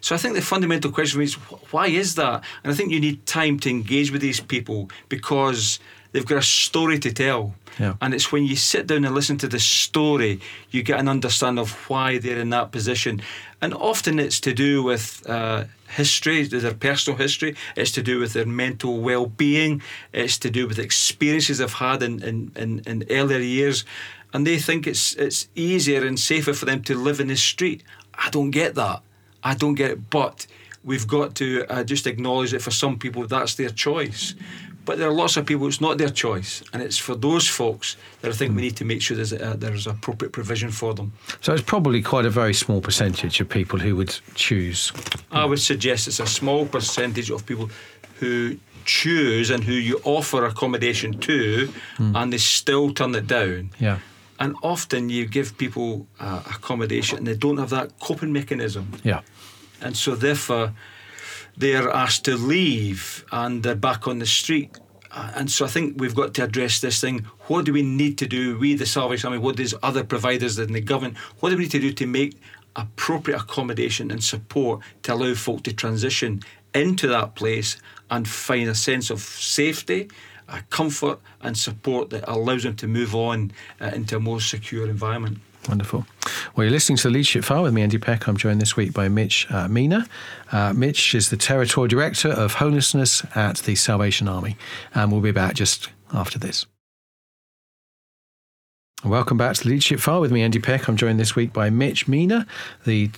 So 0.00 0.14
I 0.16 0.18
think 0.18 0.34
the 0.34 0.42
fundamental 0.42 0.90
question 0.90 1.22
is 1.22 1.34
why 1.70 1.86
is 1.86 2.16
that? 2.16 2.42
And 2.62 2.72
I 2.72 2.76
think 2.76 2.92
you 2.92 3.00
need 3.00 3.24
time 3.24 3.58
to 3.60 3.70
engage 3.70 4.10
with 4.10 4.20
these 4.20 4.40
people 4.40 4.90
because 5.08 5.78
they've 6.12 6.26
got 6.26 6.38
a 6.38 6.42
story 6.42 6.98
to 7.00 7.12
tell. 7.12 7.54
Yeah. 7.78 7.94
And 8.00 8.14
it's 8.14 8.30
when 8.30 8.44
you 8.44 8.56
sit 8.56 8.86
down 8.86 9.04
and 9.04 9.14
listen 9.14 9.38
to 9.38 9.48
the 9.48 9.58
story, 9.58 10.40
you 10.70 10.82
get 10.82 11.00
an 11.00 11.08
understanding 11.08 11.60
of 11.60 11.72
why 11.88 12.18
they're 12.18 12.38
in 12.38 12.50
that 12.50 12.70
position. 12.70 13.22
And 13.60 13.74
often 13.74 14.18
it's 14.18 14.40
to 14.40 14.52
do 14.52 14.82
with 14.82 15.28
uh, 15.28 15.64
history, 15.88 16.44
their 16.44 16.74
personal 16.74 17.18
history. 17.18 17.56
It's 17.76 17.92
to 17.92 18.02
do 18.02 18.18
with 18.18 18.34
their 18.34 18.46
mental 18.46 19.00
well-being. 19.00 19.82
It's 20.12 20.38
to 20.38 20.50
do 20.50 20.68
with 20.68 20.78
experiences 20.78 21.58
they've 21.58 21.72
had 21.72 22.02
in, 22.02 22.22
in, 22.22 22.52
in, 22.56 22.82
in 22.86 23.04
earlier 23.10 23.38
years. 23.38 23.84
And 24.34 24.46
they 24.46 24.58
think 24.58 24.86
it's 24.86 25.14
it's 25.14 25.48
easier 25.54 26.06
and 26.06 26.18
safer 26.18 26.54
for 26.54 26.64
them 26.64 26.82
to 26.84 26.94
live 26.94 27.20
in 27.20 27.28
the 27.28 27.36
street. 27.36 27.82
I 28.14 28.30
don't 28.30 28.50
get 28.50 28.74
that. 28.74 29.02
I 29.42 29.54
don't 29.54 29.74
get 29.74 29.90
it. 29.90 30.10
But 30.10 30.46
we've 30.84 31.06
got 31.06 31.34
to 31.36 31.66
uh, 31.68 31.84
just 31.84 32.06
acknowledge 32.06 32.52
that 32.52 32.62
for 32.62 32.70
some 32.70 32.98
people 32.98 33.26
that's 33.26 33.54
their 33.54 33.70
choice. 33.70 34.34
But 34.84 34.98
there 34.98 35.08
are 35.08 35.12
lots 35.14 35.36
of 35.36 35.44
people 35.46 35.68
it's 35.68 35.80
not 35.80 35.96
their 35.98 36.10
choice, 36.10 36.62
and 36.72 36.82
it's 36.82 36.98
for 36.98 37.14
those 37.14 37.48
folks 37.48 37.96
that 38.20 38.30
I 38.30 38.34
think 38.34 38.56
we 38.56 38.62
need 38.62 38.76
to 38.76 38.84
make 38.84 39.00
sure 39.02 39.16
there's 39.16 39.32
uh, 39.32 39.54
there's 39.58 39.86
appropriate 39.86 40.32
provision 40.32 40.70
for 40.70 40.94
them. 40.94 41.12
So 41.40 41.52
it's 41.54 41.62
probably 41.64 42.02
quite 42.02 42.26
a 42.26 42.30
very 42.30 42.54
small 42.54 42.80
percentage 42.80 43.40
of 43.40 43.48
people 43.48 43.78
who 43.78 43.94
would 43.96 44.20
choose. 44.34 44.92
I 45.30 45.44
would 45.44 45.60
suggest 45.60 46.08
it's 46.08 46.20
a 46.20 46.26
small 46.26 46.66
percentage 46.66 47.30
of 47.30 47.44
people 47.46 47.70
who 48.20 48.56
choose 48.84 49.50
and 49.54 49.62
who 49.64 49.74
you 49.74 50.00
offer 50.04 50.44
accommodation 50.44 51.18
to, 51.20 51.68
and 51.98 52.32
they 52.32 52.38
still 52.38 52.92
turn 52.92 53.14
it 53.14 53.26
down. 53.26 53.70
Yeah. 53.80 53.98
And 54.38 54.56
often 54.62 55.08
you 55.08 55.26
give 55.26 55.56
people 55.56 56.06
uh, 56.18 56.42
accommodation 56.56 57.18
and 57.18 57.26
they 57.26 57.36
don't 57.36 57.58
have 57.58 57.70
that 57.70 57.90
coping 58.00 58.32
mechanism. 58.32 58.86
Yeah. 59.04 59.20
and 59.84 59.96
so 59.96 60.14
therefore 60.16 60.72
they're 61.56 61.90
asked 61.90 62.24
to 62.24 62.36
leave 62.36 63.24
and 63.32 63.62
they're 63.62 63.74
back 63.74 64.06
on 64.08 64.18
the 64.18 64.26
street. 64.26 64.78
Uh, 65.10 65.30
And 65.34 65.50
so 65.50 65.64
I 65.64 65.68
think 65.68 66.00
we've 66.00 66.14
got 66.14 66.34
to 66.34 66.44
address 66.44 66.80
this 66.80 67.00
thing. 67.00 67.24
What 67.48 67.64
do 67.66 67.72
we 67.72 67.82
need 67.82 68.16
to 68.18 68.26
do? 68.26 68.58
We, 68.58 68.74
the 68.74 68.86
Salvation 68.86 69.28
Army, 69.28 69.38
what 69.38 69.56
does 69.56 69.74
other 69.82 70.04
providers 70.04 70.58
in 70.58 70.72
the 70.72 70.80
government, 70.80 71.18
what 71.40 71.50
do 71.50 71.56
we 71.56 71.64
need 71.64 71.72
to 71.72 71.80
do 71.80 71.92
to 71.92 72.06
make 72.06 72.40
appropriate 72.74 73.38
accommodation 73.38 74.10
and 74.10 74.24
support 74.24 74.80
to 75.02 75.12
allow 75.12 75.34
folk 75.34 75.62
to 75.64 75.72
transition 75.74 76.40
into 76.74 77.06
that 77.08 77.34
place 77.34 77.76
and 78.10 78.26
find 78.26 78.68
a 78.68 78.74
sense 78.74 79.10
of 79.10 79.20
safety, 79.20 80.08
a 80.48 80.62
comfort, 80.70 81.18
and 81.42 81.56
support 81.58 82.08
that 82.10 82.24
allows 82.26 82.62
them 82.62 82.74
to 82.76 82.86
move 82.86 83.14
on 83.14 83.52
uh, 83.80 83.90
into 83.94 84.16
a 84.16 84.20
more 84.20 84.40
secure 84.40 84.88
environment? 84.88 85.38
Wonderful. 85.68 86.06
Well, 86.54 86.64
you're 86.64 86.72
listening 86.72 86.96
to 86.98 87.04
the 87.04 87.10
Leadership 87.10 87.44
File 87.44 87.62
with 87.62 87.72
me, 87.72 87.82
Andy 87.82 87.98
Peck. 87.98 88.26
I'm 88.26 88.36
joined 88.36 88.60
this 88.60 88.76
week 88.76 88.92
by 88.92 89.08
Mitch 89.08 89.46
uh, 89.50 89.68
Menagh. 89.68 90.08
Uh, 90.50 90.72
Mitch 90.72 91.14
is 91.14 91.30
the 91.30 91.36
Territorial 91.36 91.88
Director 91.88 92.28
of 92.28 92.54
Homelessness 92.54 93.24
at 93.36 93.58
the 93.58 93.76
Salvation 93.76 94.26
Army, 94.28 94.56
and 94.94 95.12
we'll 95.12 95.20
be 95.20 95.30
back 95.30 95.54
just 95.54 95.88
after 96.12 96.38
this. 96.38 96.66
Welcome 99.04 99.36
back 99.36 99.54
to 99.56 99.62
the 99.64 99.70
Leadership 99.70 100.00
File 100.00 100.20
with 100.20 100.32
me, 100.32 100.42
Andy 100.42 100.58
Peck. 100.58 100.88
I'm 100.88 100.96
joined 100.96 101.18
this 101.18 101.36
week 101.36 101.52
by 101.52 101.70
Mitch 101.70 102.06
Menagh, 102.06 102.46
the 102.84 103.10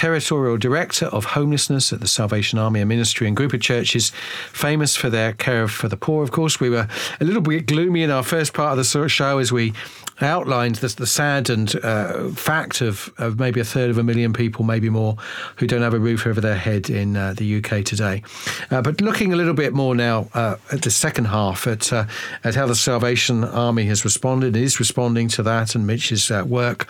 Territorial 0.00 0.56
Director 0.56 1.04
of 1.08 1.26
Homelessness 1.26 1.92
at 1.92 2.00
the 2.00 2.08
Salvation 2.08 2.58
Army, 2.58 2.80
a 2.80 2.86
ministry 2.86 3.26
and 3.26 3.36
group 3.36 3.52
of 3.52 3.60
churches 3.60 4.12
famous 4.50 4.96
for 4.96 5.10
their 5.10 5.34
care 5.34 5.68
for 5.68 5.88
the 5.88 5.96
poor. 5.98 6.22
Of 6.22 6.30
course, 6.30 6.58
we 6.58 6.70
were 6.70 6.88
a 7.20 7.24
little 7.26 7.42
bit 7.42 7.66
gloomy 7.66 8.02
in 8.02 8.10
our 8.10 8.22
first 8.22 8.54
part 8.54 8.78
of 8.78 8.78
the 8.78 9.08
show 9.10 9.36
as 9.36 9.52
we 9.52 9.74
outlined 10.22 10.76
the, 10.76 10.88
the 10.88 11.06
sad 11.06 11.50
and 11.50 11.76
uh, 11.84 12.30
fact 12.30 12.80
of, 12.80 13.12
of 13.18 13.38
maybe 13.38 13.60
a 13.60 13.64
third 13.64 13.90
of 13.90 13.98
a 13.98 14.02
million 14.02 14.32
people, 14.32 14.64
maybe 14.64 14.88
more, 14.88 15.18
who 15.56 15.66
don't 15.66 15.82
have 15.82 15.92
a 15.92 15.98
roof 15.98 16.26
over 16.26 16.40
their 16.40 16.56
head 16.56 16.88
in 16.88 17.14
uh, 17.14 17.34
the 17.34 17.58
UK 17.58 17.84
today. 17.84 18.22
Uh, 18.70 18.80
but 18.80 19.02
looking 19.02 19.34
a 19.34 19.36
little 19.36 19.52
bit 19.52 19.74
more 19.74 19.94
now 19.94 20.30
uh, 20.32 20.56
at 20.72 20.80
the 20.80 20.90
second 20.90 21.26
half, 21.26 21.66
at 21.66 21.92
uh, 21.92 22.06
at 22.42 22.54
how 22.54 22.66
the 22.66 22.74
Salvation 22.74 23.44
Army 23.44 23.84
has 23.84 24.02
responded, 24.02 24.56
is 24.56 24.80
responding 24.80 25.28
to 25.28 25.42
that, 25.42 25.74
and 25.74 25.86
Mitch's 25.86 26.30
work 26.30 26.88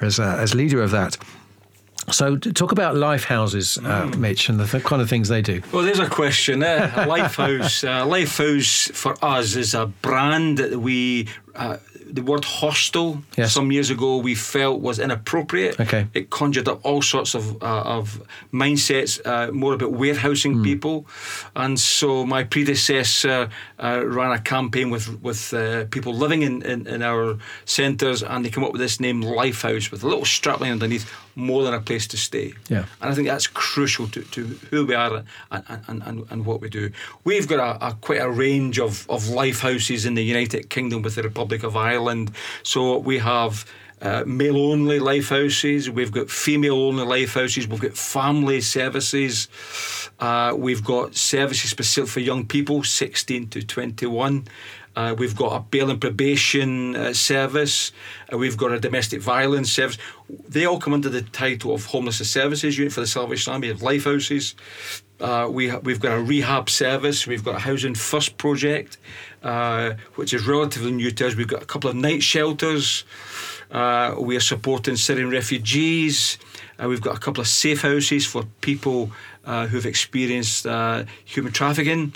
as 0.00 0.20
uh, 0.20 0.36
as 0.38 0.54
leader 0.54 0.80
of 0.80 0.92
that. 0.92 1.16
So, 2.12 2.36
talk 2.36 2.72
about 2.72 2.94
life 2.96 3.24
houses, 3.24 3.78
uh, 3.78 4.10
Mitch, 4.18 4.48
and 4.48 4.60
the 4.60 4.66
th- 4.66 4.84
kind 4.84 5.00
of 5.02 5.08
things 5.08 5.28
they 5.28 5.42
do. 5.42 5.62
Well, 5.72 5.82
there's 5.82 5.98
a 5.98 6.08
question. 6.08 6.62
Eh? 6.62 6.84
A 6.84 7.06
Lifehouse. 7.06 7.82
Uh, 7.84 8.06
Lifehouse 8.06 8.92
for 8.92 9.14
us 9.24 9.56
is 9.56 9.74
a 9.74 9.86
brand 9.86 10.58
that 10.58 10.78
we. 10.78 11.28
Uh, 11.54 11.76
the 12.14 12.22
word 12.22 12.44
hostel 12.44 13.22
Yes. 13.38 13.54
some 13.54 13.72
years 13.72 13.88
ago 13.90 14.18
we 14.18 14.34
felt 14.34 14.80
was 14.82 14.98
inappropriate. 14.98 15.80
Okay. 15.80 16.06
It 16.12 16.28
conjured 16.28 16.68
up 16.68 16.80
all 16.84 17.00
sorts 17.02 17.34
of 17.34 17.62
uh, 17.62 17.96
of 17.98 18.20
mindsets, 18.52 19.18
uh, 19.24 19.50
more 19.52 19.72
about 19.74 19.92
warehousing 19.92 20.54
Hmm. 20.56 20.62
people, 20.62 21.06
and 21.56 21.78
so 21.80 22.26
my 22.26 22.44
predecessor 22.44 23.48
uh, 23.78 24.02
ran 24.04 24.32
a 24.32 24.38
campaign 24.38 24.90
with 24.90 25.08
with 25.22 25.54
uh, 25.54 25.84
people 25.90 26.12
living 26.14 26.42
in, 26.42 26.62
in, 26.62 26.86
in 26.86 27.02
our 27.02 27.38
centres, 27.64 28.22
and 28.22 28.44
they 28.44 28.50
came 28.50 28.64
up 28.64 28.72
with 28.72 28.80
this 28.80 28.98
name 29.00 29.22
Lifehouse 29.22 29.90
with 29.90 30.02
a 30.04 30.06
little 30.08 30.24
strapline 30.24 30.72
underneath, 30.72 31.06
more 31.34 31.62
than 31.62 31.74
a 31.74 31.80
place 31.80 32.06
to 32.08 32.16
stay. 32.16 32.54
Yeah. 32.68 32.84
And 33.00 33.10
I 33.10 33.14
think 33.14 33.28
that's 33.28 33.46
crucial 33.46 34.08
to, 34.08 34.22
to 34.22 34.44
who 34.70 34.86
we 34.86 34.94
are 34.94 35.24
and, 35.50 35.82
and, 35.88 36.02
and, 36.02 36.24
and 36.30 36.46
what 36.46 36.60
we 36.60 36.68
do. 36.68 36.90
We've 37.24 37.48
got 37.48 37.60
a, 37.60 37.88
a 37.88 37.94
quite 37.94 38.20
a 38.20 38.30
range 38.30 38.78
of, 38.78 39.08
of 39.08 39.28
life 39.28 39.60
houses 39.60 40.06
in 40.06 40.14
the 40.14 40.24
United 40.24 40.70
Kingdom 40.70 41.02
with 41.02 41.14
the 41.14 41.22
Republic 41.22 41.62
of 41.62 41.76
Ireland. 41.76 42.32
So 42.62 42.98
we 42.98 43.18
have 43.18 43.64
uh, 44.02 44.24
male 44.26 44.56
only 44.56 44.98
life 44.98 45.28
houses, 45.28 45.88
we've 45.88 46.10
got 46.10 46.28
female 46.28 46.74
only 46.74 47.04
life 47.04 47.34
houses, 47.34 47.68
we've 47.68 47.80
got 47.80 47.96
family 47.96 48.60
services, 48.60 49.46
uh, 50.18 50.52
we've 50.56 50.82
got 50.82 51.14
services 51.14 51.70
specific 51.70 52.10
for 52.10 52.18
young 52.18 52.44
people, 52.44 52.82
16 52.82 53.48
to 53.50 53.62
21. 53.62 54.48
Uh, 54.94 55.14
we've 55.16 55.36
got 55.36 55.56
a 55.56 55.60
bail 55.60 55.90
and 55.90 56.00
probation 56.00 56.94
uh, 56.94 57.12
service. 57.14 57.92
Uh, 58.32 58.36
we've 58.36 58.56
got 58.56 58.72
a 58.72 58.78
domestic 58.78 59.22
violence 59.22 59.72
service. 59.72 59.96
They 60.48 60.66
all 60.66 60.78
come 60.78 60.92
under 60.92 61.08
the 61.08 61.22
title 61.22 61.74
of 61.74 61.86
Homelessness 61.86 62.30
Services 62.30 62.76
Unit 62.76 62.92
for 62.92 63.00
the 63.00 63.06
Salvation 63.06 63.52
Army 63.52 63.70
of 63.70 63.82
Life 63.82 64.04
Houses. 64.04 64.54
Uh, 65.20 65.48
we 65.50 65.68
ha- 65.68 65.78
we've 65.78 66.00
got 66.00 66.18
a 66.18 66.20
rehab 66.20 66.68
service. 66.68 67.26
We've 67.26 67.44
got 67.44 67.56
a 67.56 67.60
Housing 67.60 67.94
First 67.94 68.36
project, 68.36 68.98
uh, 69.42 69.94
which 70.16 70.34
is 70.34 70.46
relatively 70.46 70.92
new 70.92 71.10
to 71.10 71.26
us. 71.28 71.36
We've 71.36 71.48
got 71.48 71.62
a 71.62 71.66
couple 71.66 71.88
of 71.88 71.96
night 71.96 72.22
shelters. 72.22 73.04
Uh, 73.70 74.16
we 74.18 74.36
are 74.36 74.40
supporting 74.40 74.96
Syrian 74.96 75.30
refugees. 75.30 76.38
We've 76.78 77.00
got 77.00 77.16
a 77.16 77.20
couple 77.20 77.40
of 77.40 77.46
safe 77.46 77.82
houses 77.82 78.26
for 78.26 78.42
people 78.60 79.12
who've 79.44 79.86
experienced 79.86 80.64
human 81.24 81.52
trafficking. 81.52 82.12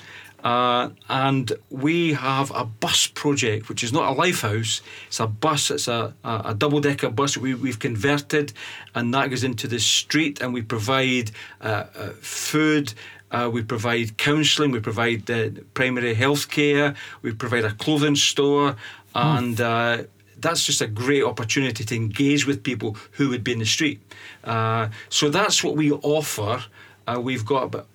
Uh, 0.47 0.91
and 1.09 1.53
we 1.71 2.13
have 2.13 2.53
a 2.55 2.65
bus 2.65 3.09
project, 3.09 3.69
which 3.69 3.83
is 3.83 3.93
not 3.93 4.13
a 4.13 4.15
lifehouse. 4.15 4.81
It's 5.09 5.19
a 5.19 5.27
bus. 5.27 5.73
It's 5.73 5.89
a, 5.89 6.15
a, 6.23 6.43
a 6.45 6.55
double 6.55 6.81
decker 6.81 7.11
bus 7.11 7.37
we, 7.37 7.55
we've 7.55 7.81
converted, 7.81 8.53
and 8.95 9.13
that 9.13 9.31
goes 9.31 9.43
into 9.43 9.67
the 9.67 9.81
street. 9.81 10.41
And 10.41 10.55
we 10.55 10.63
provide 10.63 11.33
uh, 11.61 11.87
uh, 11.99 12.11
food. 12.21 12.95
Uh, 13.33 13.51
we 13.53 13.65
provide 13.65 14.19
counselling. 14.19 14.71
We 14.71 14.79
provide 14.79 15.29
uh, 15.29 15.49
primary 15.75 16.15
health 16.15 16.49
care. 16.49 16.95
We 17.23 17.33
provide 17.33 17.65
a 17.65 17.73
clothing 17.73 18.15
store, 18.15 18.77
and 19.17 19.61
uh, 19.61 20.05
that's 20.39 20.65
just 20.65 20.81
a 20.81 20.87
great 20.87 21.25
opportunity 21.25 21.83
to 21.85 21.97
engage 21.97 22.47
with 22.47 22.63
people 22.63 22.97
who 23.13 23.31
would 23.31 23.43
be 23.43 23.51
in 23.51 23.59
the 23.59 23.67
street. 23.67 24.01
Uh, 24.45 24.91
so 25.09 25.29
that's 25.29 25.65
what 25.65 25.75
we 25.75 25.91
offer. 25.91 26.63
Uh, 27.09 27.21
we've 27.21 27.45
got 27.45 27.65
about 27.65 27.89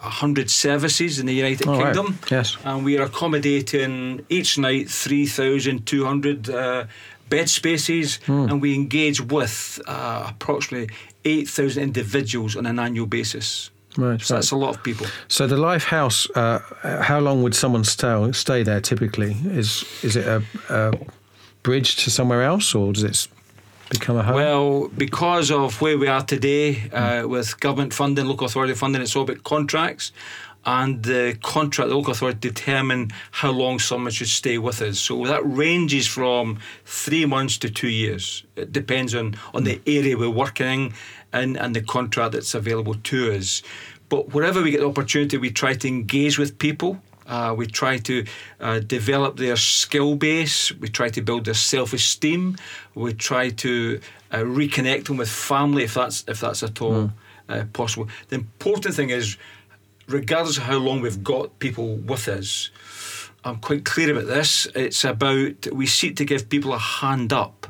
100 0.00 0.50
services 0.50 1.18
in 1.18 1.26
the 1.26 1.32
United 1.34 1.66
right. 1.66 1.82
Kingdom. 1.82 2.18
Yes. 2.30 2.56
And 2.64 2.84
we 2.84 2.98
are 2.98 3.04
accommodating 3.04 4.24
each 4.28 4.58
night 4.58 4.88
3,200 4.90 6.50
uh, 6.50 6.84
bed 7.28 7.48
spaces, 7.48 8.18
Hmm. 8.26 8.48
and 8.50 8.62
we 8.62 8.74
engage 8.74 9.20
with 9.20 9.80
uh, 9.86 10.26
approximately 10.30 10.94
8,000 11.24 11.82
individuals 11.82 12.56
on 12.56 12.66
an 12.66 12.78
annual 12.78 13.06
basis. 13.06 13.70
Right. 13.96 14.20
So 14.20 14.34
right. 14.34 14.38
that's 14.40 14.50
a 14.52 14.56
lot 14.56 14.70
of 14.76 14.82
people. 14.82 15.06
So 15.28 15.46
the 15.46 15.56
life 15.56 15.84
house, 15.84 16.28
uh, 16.34 16.58
how 17.02 17.20
long 17.20 17.42
would 17.42 17.54
someone 17.54 17.84
stay 17.84 18.32
stay 18.32 18.64
there 18.64 18.80
typically? 18.80 19.36
Is 19.46 19.84
is 20.02 20.16
it 20.16 20.26
a, 20.26 20.42
a 20.68 20.92
bridge 21.62 22.04
to 22.04 22.10
somewhere 22.10 22.42
else, 22.42 22.74
or 22.74 22.92
does 22.92 23.04
it 23.04 23.28
become 23.90 24.16
a 24.16 24.22
home? 24.22 24.34
Well, 24.34 24.88
because 24.88 25.50
of 25.50 25.80
where 25.80 25.98
we 25.98 26.08
are 26.08 26.22
today 26.22 26.90
uh, 26.90 27.26
with 27.28 27.58
government 27.60 27.94
funding, 27.94 28.26
local 28.26 28.46
authority 28.46 28.74
funding, 28.74 29.02
it's 29.02 29.16
all 29.16 29.22
about 29.22 29.44
contracts. 29.44 30.12
And 30.66 31.02
the 31.02 31.38
contract, 31.42 31.90
the 31.90 31.94
local 31.94 32.12
authority 32.12 32.38
determine 32.38 33.10
how 33.32 33.50
long 33.50 33.78
someone 33.78 34.12
should 34.12 34.28
stay 34.28 34.56
with 34.56 34.80
us. 34.80 34.98
So 34.98 35.24
that 35.26 35.42
ranges 35.44 36.06
from 36.06 36.58
three 36.86 37.26
months 37.26 37.58
to 37.58 37.70
two 37.70 37.88
years. 37.88 38.44
It 38.56 38.72
depends 38.72 39.14
on, 39.14 39.36
on 39.52 39.64
the 39.64 39.78
area 39.86 40.16
we're 40.16 40.30
working 40.30 40.66
in 40.66 40.94
and, 41.34 41.58
and 41.58 41.76
the 41.76 41.82
contract 41.82 42.32
that's 42.32 42.54
available 42.54 42.94
to 42.94 43.32
us. 43.32 43.62
But 44.08 44.32
wherever 44.32 44.62
we 44.62 44.70
get 44.70 44.80
the 44.80 44.86
opportunity, 44.86 45.36
we 45.36 45.50
try 45.50 45.74
to 45.74 45.88
engage 45.88 46.38
with 46.38 46.58
people. 46.58 46.98
Uh, 47.26 47.54
we 47.56 47.66
try 47.66 47.98
to 47.98 48.24
uh, 48.60 48.78
develop 48.80 49.36
their 49.36 49.56
skill 49.56 50.14
base. 50.16 50.72
We 50.72 50.88
try 50.88 51.08
to 51.10 51.22
build 51.22 51.44
their 51.46 51.54
self-esteem. 51.54 52.56
We 52.94 53.14
try 53.14 53.50
to 53.50 54.00
uh, 54.30 54.38
reconnect 54.38 55.06
them 55.06 55.16
with 55.16 55.30
family, 55.30 55.84
if 55.84 55.94
that's 55.94 56.24
if 56.28 56.40
that's 56.40 56.62
at 56.62 56.80
all 56.80 57.10
uh, 57.48 57.64
possible. 57.72 58.08
The 58.28 58.36
important 58.36 58.94
thing 58.94 59.10
is, 59.10 59.36
regardless 60.06 60.58
of 60.58 60.64
how 60.64 60.78
long 60.78 61.00
we've 61.00 61.22
got 61.24 61.58
people 61.58 61.96
with 61.96 62.28
us, 62.28 62.70
I'm 63.44 63.56
quite 63.56 63.84
clear 63.84 64.12
about 64.12 64.26
this. 64.26 64.66
It's 64.74 65.04
about 65.04 65.66
we 65.72 65.86
seek 65.86 66.16
to 66.16 66.24
give 66.24 66.48
people 66.48 66.72
a 66.72 66.78
hand 66.78 67.32
up 67.32 67.66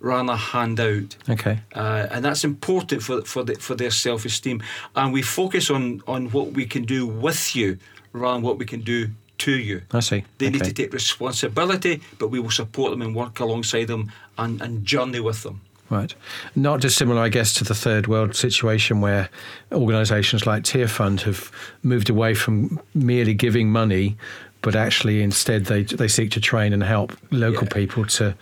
rather 0.00 0.18
than 0.18 0.28
a 0.28 0.36
hand 0.36 0.80
out. 0.80 1.16
okay. 1.28 1.60
Uh, 1.74 2.06
and 2.10 2.24
that's 2.24 2.44
important 2.44 3.02
for 3.02 3.22
for 3.22 3.42
the, 3.42 3.54
for 3.54 3.74
their 3.74 3.90
self 3.90 4.24
esteem. 4.24 4.62
And 4.94 5.12
we 5.12 5.22
focus 5.22 5.70
on 5.70 6.02
on 6.06 6.30
what 6.30 6.52
we 6.52 6.66
can 6.66 6.84
do 6.84 7.06
with 7.06 7.56
you 7.56 7.78
rather 8.14 8.36
than 8.36 8.42
what 8.42 8.56
we 8.58 8.64
can 8.64 8.80
do 8.80 9.08
to 9.36 9.50
you. 9.52 9.82
I 9.92 10.00
see. 10.00 10.24
They 10.38 10.48
need 10.48 10.64
to 10.64 10.72
take 10.72 10.92
responsibility, 10.94 12.00
but 12.18 12.28
we 12.28 12.38
will 12.40 12.50
support 12.50 12.92
them 12.92 13.02
and 13.02 13.14
work 13.14 13.40
alongside 13.40 13.88
them 13.88 14.10
and, 14.38 14.62
and 14.62 14.86
journey 14.86 15.20
with 15.20 15.42
them. 15.42 15.60
Right. 15.90 16.14
Not 16.56 16.80
dissimilar, 16.80 17.20
I 17.20 17.28
guess, 17.28 17.52
to 17.54 17.64
the 17.64 17.74
third 17.74 18.06
world 18.06 18.34
situation 18.34 19.00
where 19.02 19.28
organisations 19.70 20.46
like 20.46 20.62
Tearfund 20.62 21.20
have 21.22 21.50
moved 21.82 22.08
away 22.08 22.34
from 22.34 22.80
merely 22.94 23.34
giving 23.34 23.68
money, 23.70 24.16
but 24.62 24.74
actually 24.74 25.20
instead 25.22 25.66
they 25.66 25.82
they 25.82 26.08
seek 26.08 26.30
to 26.30 26.40
train 26.40 26.72
and 26.72 26.82
help 26.82 27.12
local 27.30 27.64
Yeah. 27.64 27.74
people 27.74 28.06
to, 28.06 28.34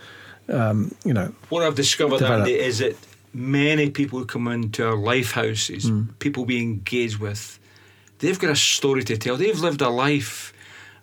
um, 0.47 0.95
you 1.03 1.13
know, 1.13 1.33
What 1.49 1.63
I've 1.63 1.75
discovered, 1.75 2.19
Develop. 2.19 2.39
Andy, 2.47 2.53
is 2.53 2.77
that 2.79 2.95
many 3.33 3.89
people 3.89 4.19
who 4.19 4.25
come 4.25 4.47
into 4.47 4.87
our 4.87 4.95
life 4.95 5.31
houses, 5.31 5.83
Hmm. 5.85 6.03
people 6.19 6.45
we 6.45 6.61
engage 6.61 7.19
with, 7.19 7.59
they've 8.23 8.39
got 8.39 8.49
a 8.49 8.55
story 8.55 9.03
to 9.03 9.17
tell. 9.17 9.35
They've 9.37 9.59
lived 9.59 9.81
a 9.81 9.89
life, 9.89 10.53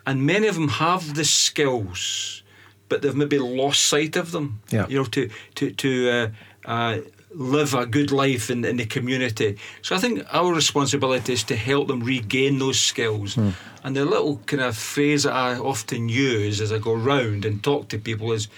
and 0.06 0.24
many 0.24 0.48
of 0.48 0.54
them 0.54 0.68
have 0.68 1.14
the 1.14 1.24
skills, 1.24 2.42
but 2.88 3.02
they've 3.02 3.14
maybe 3.14 3.38
lost 3.38 3.82
sight 3.82 4.16
of 4.16 4.32
them. 4.32 4.60
Yeah. 4.70 4.88
You 4.88 4.98
know, 4.98 5.04
to 5.04 5.28
to 5.56 5.70
to 5.70 5.90
uh, 6.10 6.28
uh, 6.64 6.98
live 7.34 7.74
a 7.74 7.86
good 7.86 8.10
life 8.10 8.50
in, 8.50 8.64
in 8.64 8.76
the 8.76 8.86
community. 8.86 9.56
So 9.82 9.94
I 9.94 9.98
think 9.98 10.26
our 10.32 10.52
responsibility 10.52 11.32
is 11.32 11.44
to 11.44 11.56
help 11.56 11.88
them 11.88 12.00
regain 12.02 12.58
those 12.58 12.80
skills. 12.80 13.34
Hmm. 13.34 13.50
And 13.84 13.94
the 13.94 14.04
little 14.04 14.40
kind 14.46 14.62
of 14.62 14.76
phrase 14.76 15.22
that 15.22 15.32
I 15.32 15.58
often 15.58 16.08
use 16.08 16.60
as 16.60 16.72
I 16.72 16.78
go 16.78 16.94
round 16.94 17.44
and 17.44 17.62
talk 17.62 17.88
to 17.88 17.98
people 17.98 18.32
is, 18.32 18.48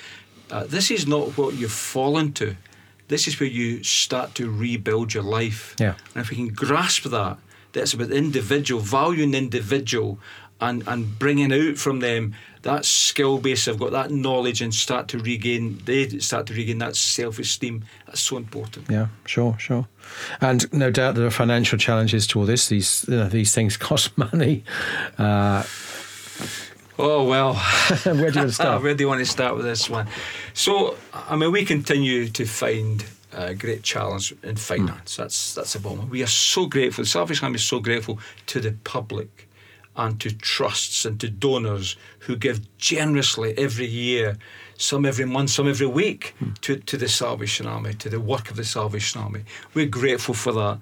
uh, 0.51 0.65
"This 0.65 0.91
is 0.91 1.07
not 1.07 1.37
what 1.37 1.55
you've 1.55 1.79
fallen 1.95 2.33
to. 2.33 2.57
This 3.09 3.27
is 3.27 3.39
where 3.41 3.51
you 3.51 3.85
start 3.85 4.35
to 4.35 4.45
rebuild 4.51 5.15
your 5.15 5.27
life." 5.41 5.75
Yeah. 5.79 5.95
And 6.15 6.25
if 6.25 6.31
we 6.31 6.37
can 6.37 6.49
grasp 6.49 7.05
that, 7.11 7.37
that's 7.73 7.93
about 7.95 8.09
the 8.09 8.17
individual, 8.17 8.81
valuing 8.81 9.33
the 9.33 9.39
individual, 9.39 10.19
and 10.61 10.83
and 10.87 11.19
bringing 11.19 11.53
out 11.53 11.77
from 11.77 12.01
them 12.01 12.35
that 12.63 12.85
skill 12.85 13.39
base. 13.39 13.67
I've 13.67 13.79
got 13.79 13.93
that 13.93 14.11
knowledge, 14.11 14.63
and 14.63 14.75
start 14.75 15.09
to 15.09 15.19
regain. 15.19 15.81
They 15.85 16.09
start 16.21 16.47
to 16.47 16.55
regain 16.55 16.79
that 16.79 16.97
self 16.97 17.39
esteem. 17.39 17.85
That's 18.07 18.21
so 18.21 18.37
important. 18.37 18.91
Yeah, 18.91 19.09
sure, 19.27 19.57
sure. 19.59 19.87
And 20.41 20.73
no 20.73 20.91
doubt 20.91 21.15
there 21.15 21.27
are 21.27 21.31
financial 21.31 21.79
challenges 21.79 22.27
to 22.29 22.41
all 22.41 22.47
this. 22.47 22.69
These 22.69 23.07
you 23.09 23.17
know, 23.17 23.29
these 23.29 23.55
things 23.55 23.77
cost 23.89 24.17
money. 24.17 24.65
Uh, 25.19 25.65
Oh 26.99 27.25
well. 27.25 27.55
where 28.05 28.15
do 28.15 28.19
you 28.19 28.23
want 28.23 28.35
to 28.35 28.53
start? 28.53 28.83
Where 28.83 28.95
do 28.95 29.03
you 29.03 29.09
want 29.09 29.21
to 29.21 29.27
start 29.27 29.57
with 29.57 29.65
this 29.65 29.89
one? 29.89 30.07
So, 30.55 30.97
I 31.13 31.37
mean, 31.37 31.51
we 31.51 31.65
continue 31.65 32.29
to 32.29 32.45
find 32.45 33.05
a 33.33 33.55
great 33.55 33.83
challenge 33.83 34.35
in 34.43 34.57
finance. 34.57 35.17
That's 35.17 35.55
that's 35.55 35.75
a 35.75 35.81
bummer. 35.81 36.05
We 36.05 36.23
are 36.23 36.27
so 36.27 36.67
grateful. 36.67 37.05
The 37.05 37.11
Salvation 37.11 37.45
Army 37.47 37.57
is 37.57 37.65
so 37.65 37.81
grateful 37.81 38.19
to 38.47 38.61
the 38.61 38.73
public 38.85 39.49
and 39.97 40.21
to 40.21 40.31
trusts 40.31 41.05
and 41.05 41.21
to 41.21 41.29
donors 41.29 41.97
who 42.21 42.37
give 42.37 42.61
generously 42.79 43.55
every 43.59 43.87
year, 43.87 44.39
some 44.79 45.05
every 45.05 45.27
month, 45.27 45.51
some 45.51 45.69
every 45.69 45.87
week, 45.87 46.35
to, 46.63 46.77
to 46.77 46.97
the 46.97 47.09
Salvation 47.09 47.67
Army, 47.67 47.93
to 47.95 48.09
the 48.09 48.21
work 48.21 48.51
of 48.51 48.57
the 48.57 48.65
Salvation 48.65 49.21
Army. 49.21 49.45
We're 49.75 49.87
grateful 49.87 50.35
for 50.35 50.53
that. 50.53 50.79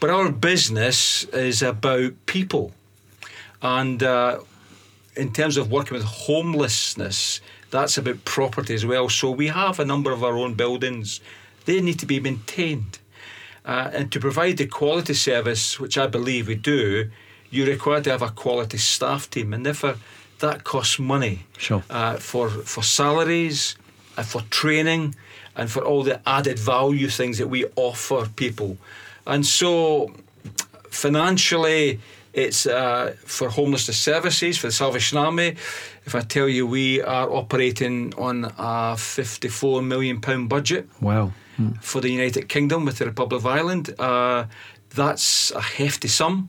But 0.00 0.10
our 0.10 0.32
business 0.32 1.24
is 1.24 1.62
about 1.62 2.14
people. 2.26 2.72
And 3.62 4.02
uh, 4.02 4.40
in 5.14 5.32
terms 5.32 5.56
of 5.56 5.70
working 5.70 5.96
with 5.96 6.04
homelessness, 6.04 7.40
that's 7.70 7.98
about 7.98 8.24
property 8.24 8.74
as 8.74 8.84
well. 8.84 9.08
So 9.08 9.30
we 9.30 9.46
have 9.48 9.78
a 9.78 9.84
number 9.84 10.10
of 10.10 10.24
our 10.24 10.36
own 10.36 10.54
buildings. 10.54 11.20
They 11.64 11.80
need 11.80 11.98
to 12.00 12.06
be 12.06 12.20
maintained. 12.20 12.98
Uh, 13.64 13.90
and 13.92 14.10
to 14.12 14.18
provide 14.20 14.56
the 14.56 14.66
quality 14.66 15.14
service, 15.14 15.78
which 15.78 15.98
I 15.98 16.06
believe 16.06 16.48
we 16.48 16.54
do, 16.54 17.10
you're 17.50 17.66
required 17.66 18.04
to 18.04 18.10
have 18.10 18.22
a 18.22 18.30
quality 18.30 18.78
staff 18.78 19.28
team. 19.30 19.52
And 19.52 19.64
therefore, 19.66 19.96
that 20.38 20.64
costs 20.64 20.98
money 20.98 21.44
Sure. 21.58 21.82
uh, 21.90 22.16
for, 22.16 22.48
for 22.48 22.82
salaries, 22.82 23.76
uh, 24.16 24.22
for 24.22 24.40
training, 24.50 25.14
and 25.56 25.70
for 25.70 25.84
all 25.84 26.02
the 26.02 26.20
added 26.26 26.58
value 26.58 27.08
things 27.08 27.36
that 27.38 27.48
we 27.48 27.66
offer 27.76 28.26
people. 28.36 28.78
And 29.26 29.44
so, 29.44 30.12
financially, 30.88 32.00
it's 32.32 32.66
uh, 32.66 33.14
for 33.24 33.48
homelessness 33.50 33.98
services 33.98 34.56
for 34.58 34.68
the 34.68 34.72
Salvation 34.72 35.18
Army. 35.18 35.56
If 36.06 36.14
I 36.14 36.20
tell 36.20 36.48
you 36.48 36.66
we 36.66 37.02
are 37.02 37.28
operating 37.30 38.14
on 38.16 38.52
a 38.56 38.96
54 38.96 39.82
million 39.82 40.20
pound 40.20 40.48
budget 40.48 40.88
Wow. 41.00 41.32
For 41.80 42.00
the 42.00 42.10
United 42.10 42.48
Kingdom 42.48 42.84
with 42.84 42.98
the 42.98 43.06
Republic 43.06 43.40
of 43.40 43.46
Ireland, 43.46 43.94
uh, 43.98 44.46
that's 44.94 45.50
a 45.52 45.60
hefty 45.60 46.08
sum. 46.08 46.48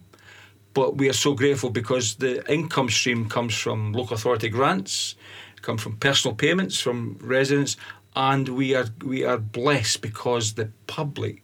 But 0.74 0.98
we 0.98 1.10
are 1.10 1.14
so 1.14 1.34
grateful 1.34 1.70
because 1.70 2.16
the 2.16 2.50
income 2.52 2.90
stream 2.90 3.28
comes 3.28 3.56
from 3.56 3.92
local 3.92 4.16
authority 4.16 4.50
grants, 4.50 5.16
comes 5.62 5.82
from 5.82 5.98
personal 5.98 6.36
payments 6.36 6.80
from 6.80 7.18
residents, 7.22 7.78
and 8.16 8.48
we 8.50 8.76
are 8.76 8.88
we 9.04 9.26
are 9.26 9.38
blessed 9.38 10.02
because 10.02 10.54
the 10.54 10.70
public 10.88 11.44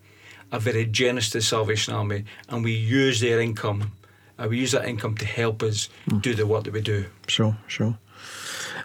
are 0.52 0.60
very 0.60 0.86
generous 0.86 1.30
to 1.32 1.40
the 1.40 1.44
Salvation 1.44 1.94
Army, 1.94 2.24
and 2.50 2.64
we 2.64 2.72
use 2.72 3.20
their 3.20 3.42
income. 3.42 3.92
Uh, 4.40 4.48
we 4.50 4.60
use 4.60 4.72
that 4.72 4.88
income 4.88 5.16
to 5.18 5.26
help 5.26 5.64
us 5.64 5.90
do 6.22 6.34
the 6.34 6.46
work 6.46 6.64
that 6.64 6.74
we 6.74 6.82
do. 6.82 7.06
Sure, 7.28 7.58
sure. 7.68 7.98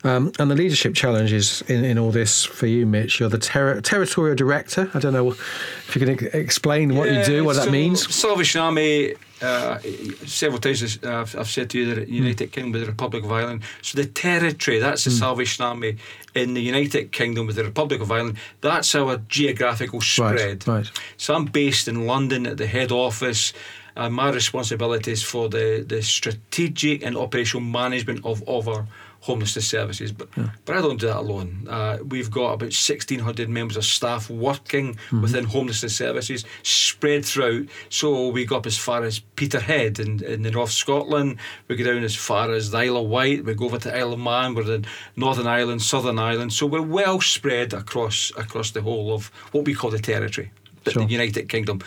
Um, 0.05 0.33
and 0.38 0.51
the 0.51 0.57
leadership 0.57 0.95
challenges 0.95 1.62
in, 1.69 1.85
in 1.85 1.99
all 1.99 2.11
this 2.11 2.45
for 2.45 2.67
you, 2.67 2.87
Mitch. 2.87 3.21
You're 3.21 3.29
the 3.29 3.38
ter- 3.38 3.81
territorial 3.81 4.35
director. 4.35 4.91
I 4.95 4.99
don't 4.99 5.12
know 5.12 5.31
if 5.31 5.95
you 5.95 6.05
can 6.05 6.29
explain 6.33 6.97
what 6.97 7.11
you 7.11 7.23
do, 7.25 7.45
what 7.45 7.57
that 7.57 7.71
means. 7.71 8.12
Salvation 8.12 8.61
Army, 8.61 9.15
uh, 9.41 9.79
several 10.27 10.61
times 10.61 10.99
I've, 11.05 11.37
I've 11.37 11.49
said 11.49 11.71
to 11.71 11.79
you 11.79 11.95
that. 11.95 12.09
United 12.09 12.51
Kingdom 12.51 12.73
with 12.73 12.81
the 12.83 12.88
Republic 12.88 13.23
of 13.23 13.31
Ireland. 13.31 13.62
So 13.81 13.97
the 13.97 14.07
territory, 14.09 14.81
that's 14.81 15.05
the 15.05 15.11
Salvation 15.11 15.65
Army 15.65 15.97
in 16.35 16.55
the 16.55 16.62
United 16.62 17.12
Kingdom 17.12 17.47
with 17.47 17.57
the 17.57 17.65
Republic 17.65 18.01
of 18.01 18.11
Ireland. 18.11 18.38
That's 18.61 18.95
our 18.95 19.19
geographical 19.29 20.01
spread. 20.01 20.67
right. 20.67 20.91
So 21.17 21.35
I'm 21.35 21.45
based 21.45 21.87
in 21.87 22.07
London 22.07 22.47
at 22.47 22.57
the 22.57 22.67
head 22.67 22.91
office. 22.91 23.53
Uh, 23.97 24.09
my 24.09 24.31
responsibility 24.31 25.12
is 25.12 25.23
for 25.23 25.49
the, 25.49 25.85
the 25.87 26.03
strategic 26.03 27.05
and 27.05 27.17
operational 27.17 27.65
management 27.65 28.25
of, 28.25 28.43
of 28.49 28.67
our 28.67 28.87
homelessness 29.22 29.68
services. 29.68 30.11
But 30.12 30.28
but 30.64 30.76
I 30.76 30.80
don't 30.80 31.00
do 31.00 31.06
that 31.06 31.18
alone. 31.18 31.66
Uh, 31.70 31.98
we've 32.04 32.30
got 32.30 32.54
about 32.54 32.72
1,600 32.74 33.48
members 33.48 33.76
of 33.76 33.85
staff 33.85 34.28
working 34.28 34.96
within 35.22 35.44
homelessness 35.44 35.96
services 35.96 36.44
spread 36.64 37.24
throughout. 37.24 37.66
So 37.88 38.28
we 38.28 38.44
go 38.44 38.56
up 38.56 38.66
as 38.66 38.76
far 38.76 39.04
as 39.04 39.20
Peterhead 39.37 39.98
in, 40.00 40.22
in 40.24 40.42
the 40.42 40.50
North 40.50 40.72
Scotland. 40.72 41.38
We 41.68 41.76
go 41.76 41.85
down 41.85 42.02
as 42.04 42.16
far 42.16 42.50
as 42.52 42.70
the 42.72 42.78
Isle 42.78 42.96
of 42.96 43.06
Wight. 43.08 43.44
We 43.44 43.54
go 43.54 43.66
over 43.66 43.78
to 43.78 43.96
Isle 43.96 44.12
of 44.14 44.18
Man. 44.20 44.54
We're 44.54 44.74
in 44.74 44.87
Northern 45.16 45.46
Ireland, 45.46 45.82
Southern 45.82 46.18
Ireland. 46.18 46.52
So 46.52 46.66
we're 46.66 46.82
well 46.82 47.20
spread 47.20 47.72
across 47.72 48.32
across 48.37 48.72
the 48.72 48.82
whole 48.82 49.12
of 49.14 49.30
what 49.52 49.64
we 49.64 49.74
call 49.74 49.90
the 49.90 49.98
territory, 50.00 50.50
the- 50.85 50.90
Sure. 50.92 51.04
the 51.04 51.11
United 51.12 51.48
Kingdom 51.48 51.80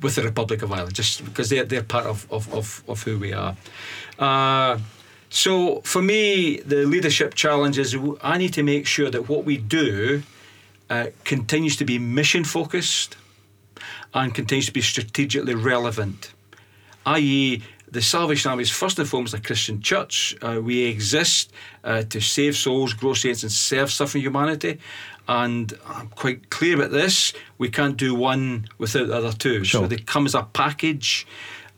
with 0.00 0.14
the 0.14 0.22
Republic 0.22 0.62
of 0.62 0.70
Ireland, 0.70 0.94
just 0.94 1.24
because 1.24 1.48
they're, 1.48 1.64
they're 1.64 1.82
part 1.82 2.06
of, 2.06 2.24
of, 2.30 2.52
of, 2.54 2.84
of 2.86 3.02
who 3.02 3.18
we 3.18 3.32
are. 3.32 3.56
Uh, 4.16 4.78
so 5.32 5.80
for 5.80 6.02
me, 6.02 6.58
the 6.58 6.84
leadership 6.84 7.32
challenge 7.32 7.78
is 7.78 7.96
I 8.20 8.36
need 8.36 8.52
to 8.52 8.62
make 8.62 8.86
sure 8.86 9.10
that 9.10 9.30
what 9.30 9.44
we 9.44 9.56
do 9.56 10.22
uh, 10.90 11.06
continues 11.24 11.74
to 11.76 11.86
be 11.86 11.98
mission 11.98 12.44
focused 12.44 13.16
and 14.12 14.34
continues 14.34 14.66
to 14.66 14.72
be 14.72 14.82
strategically 14.82 15.54
relevant, 15.54 16.32
i.e., 17.06 17.62
the 17.90 18.02
Salvation 18.02 18.50
Army 18.50 18.62
is 18.62 18.70
first 18.70 18.98
and 18.98 19.08
foremost 19.08 19.32
a 19.32 19.40
Christian 19.40 19.80
church. 19.80 20.36
Uh, 20.42 20.60
we 20.62 20.84
exist 20.84 21.50
uh, 21.84 22.02
to 22.02 22.20
save 22.20 22.54
souls, 22.54 22.92
grow 22.92 23.14
saints, 23.14 23.42
and 23.42 23.52
serve 23.52 23.90
suffering 23.90 24.22
humanity. 24.22 24.80
And 25.28 25.72
I'm 25.86 26.08
quite 26.08 26.50
clear 26.50 26.76
about 26.76 26.90
this. 26.90 27.32
We 27.56 27.70
can't 27.70 27.96
do 27.96 28.14
one 28.14 28.68
without 28.78 29.08
the 29.08 29.16
other 29.16 29.32
two. 29.32 29.64
Sure. 29.64 29.82
So 29.82 29.86
they 29.86 29.96
come 29.96 30.26
as 30.26 30.34
a 30.34 30.42
package. 30.42 31.26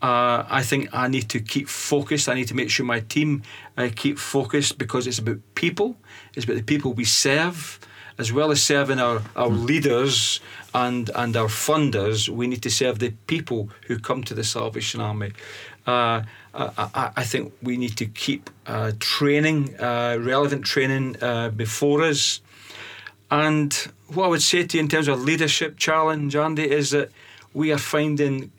Uh, 0.05 0.45
I 0.51 0.63
think 0.63 0.91
I 0.93 1.09
need 1.09 1.31
to 1.31 1.41
keep 1.41 1.67
focused. 1.67 2.29
I 2.29 2.35
need 2.35 2.49
to 2.49 2.55
make 2.55 2.69
sure 2.69 2.85
my 2.85 3.01
team 3.01 3.43
uh, 3.79 3.89
keep 3.97 4.19
focused 4.19 4.77
because 4.77 5.07
it's 5.07 5.19
about 5.19 5.39
people. 5.55 5.97
It's 6.35 6.45
about 6.45 6.57
the 6.57 6.63
people 6.63 6.93
we 6.93 7.07
serve, 7.07 7.81
as 8.19 8.31
well 8.31 8.51
as 8.51 8.63
serving 8.63 8.99
our, 8.99 9.23
our 9.35 9.49
leaders 9.49 10.41
and 10.75 11.09
and 11.15 11.35
our 11.39 11.49
funders. 11.49 12.29
We 12.29 12.47
need 12.47 12.63
to 12.65 12.71
serve 12.71 12.99
the 12.99 13.13
people 13.27 13.71
who 13.87 13.99
come 13.99 14.23
to 14.25 14.35
the 14.35 14.45
Salvation 14.45 15.01
Army. 15.01 15.33
Uh, 15.87 16.21
I, 16.53 17.11
I, 17.17 17.25
think 17.25 17.55
we 17.63 17.79
need 17.79 17.97
to 17.97 18.07
keep 18.07 18.51
uh, 18.67 18.93
training, 19.01 19.75
uh, 19.81 20.19
relevant 20.21 20.67
training 20.67 21.17
uh, 21.23 21.49
before 21.49 22.03
us. 22.03 22.43
And 23.31 23.73
what 24.09 24.27
I 24.27 24.29
would 24.29 24.43
say 24.43 24.67
to 24.67 24.77
you 24.77 24.83
in 24.83 24.89
terms 24.89 25.09
of 25.09 25.23
leadership 25.23 25.79
challenge, 25.79 26.37
Andy, 26.37 26.71
is 26.71 26.91
that 26.91 27.11
we 27.55 27.73
are 27.73 27.79
finding 27.79 28.51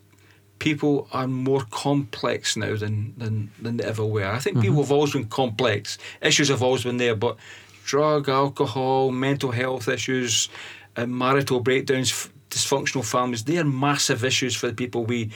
people 0.66 1.08
are 1.14 1.28
more 1.28 1.64
complex 1.70 2.58
now 2.58 2.76
than 2.76 3.14
than, 3.18 3.52
than 3.62 3.78
they 3.78 3.86
ever 3.86 4.06
were. 4.06 4.28
I 4.38 4.40
think 4.40 4.60
people 4.62 4.82
have 4.82 4.92
always 4.92 5.14
been 5.14 5.30
complex. 5.30 5.98
Issues 6.22 6.50
have 6.50 6.64
always 6.64 6.84
been 6.84 6.98
there, 6.98 7.16
but 7.16 7.38
drug, 7.86 8.28
alcohol, 8.28 9.12
mental 9.12 9.52
health 9.52 9.88
issues, 9.88 10.50
uh, 10.98 11.06
marital 11.06 11.60
breakdowns, 11.60 12.10
f- 12.12 12.32
dysfunctional 12.50 13.06
families, 13.06 13.44
they 13.44 13.60
are 13.60 13.64
massive 13.88 14.26
issues 14.26 14.56
for 14.56 14.68
the 14.68 14.74
people 14.74 15.06
we 15.06 15.30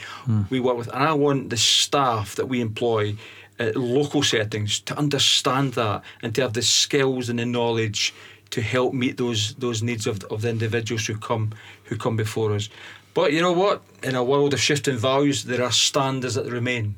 we 0.50 0.58
work 0.58 0.76
with. 0.76 0.88
And 0.88 1.04
I 1.12 1.12
want 1.12 1.50
the 1.50 1.56
staff 1.56 2.34
that 2.34 2.46
we 2.46 2.60
employ 2.60 3.14
at 3.60 3.76
local 3.76 4.22
settings 4.22 4.80
to 4.80 4.98
understand 4.98 5.74
that 5.74 6.02
and 6.22 6.34
to 6.34 6.40
have 6.42 6.54
the 6.54 6.62
skills 6.62 7.28
and 7.28 7.38
the 7.38 7.46
knowledge 7.46 8.12
to 8.50 8.60
help 8.60 8.92
meet 8.94 9.16
those 9.16 9.54
those 9.54 9.80
needs 9.82 10.06
of, 10.06 10.16
of 10.24 10.40
the 10.42 10.50
individuals 10.50 11.06
who 11.06 11.16
come 11.16 11.50
who 11.88 11.96
come 11.96 12.16
before 12.16 12.56
us. 12.56 12.68
But 13.14 13.32
you 13.32 13.40
know 13.40 13.52
what? 13.52 13.82
In 14.02 14.14
a 14.14 14.24
world 14.24 14.54
of 14.54 14.60
shifting 14.60 14.96
values, 14.96 15.44
there 15.44 15.62
are 15.62 15.72
standards 15.72 16.34
that 16.34 16.46
remain. 16.46 16.94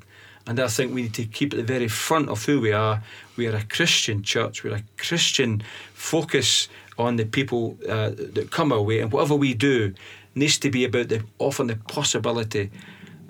And 0.46 0.58
I 0.58 0.66
think 0.68 0.92
we 0.92 1.02
need 1.02 1.14
to 1.14 1.24
keep 1.24 1.52
at 1.52 1.58
the 1.58 1.62
very 1.64 1.88
front 1.88 2.28
of 2.28 2.44
who 2.44 2.60
we 2.60 2.72
are. 2.72 3.02
We 3.36 3.46
are 3.46 3.56
a 3.56 3.62
Christian 3.62 4.22
church. 4.22 4.64
We're 4.64 4.76
a 4.76 4.82
Christian 4.98 5.62
focus 5.94 6.68
on 6.98 7.16
the 7.16 7.24
people 7.24 7.78
uh, 7.88 8.10
that 8.10 8.50
come 8.50 8.72
our 8.72 8.82
way. 8.82 9.00
And 9.00 9.12
whatever 9.12 9.36
we 9.36 9.54
do 9.54 9.94
needs 10.34 10.58
to 10.58 10.70
be 10.70 10.84
about 10.84 11.08
the 11.08 11.22
often 11.38 11.68
the 11.68 11.76
possibility 11.76 12.70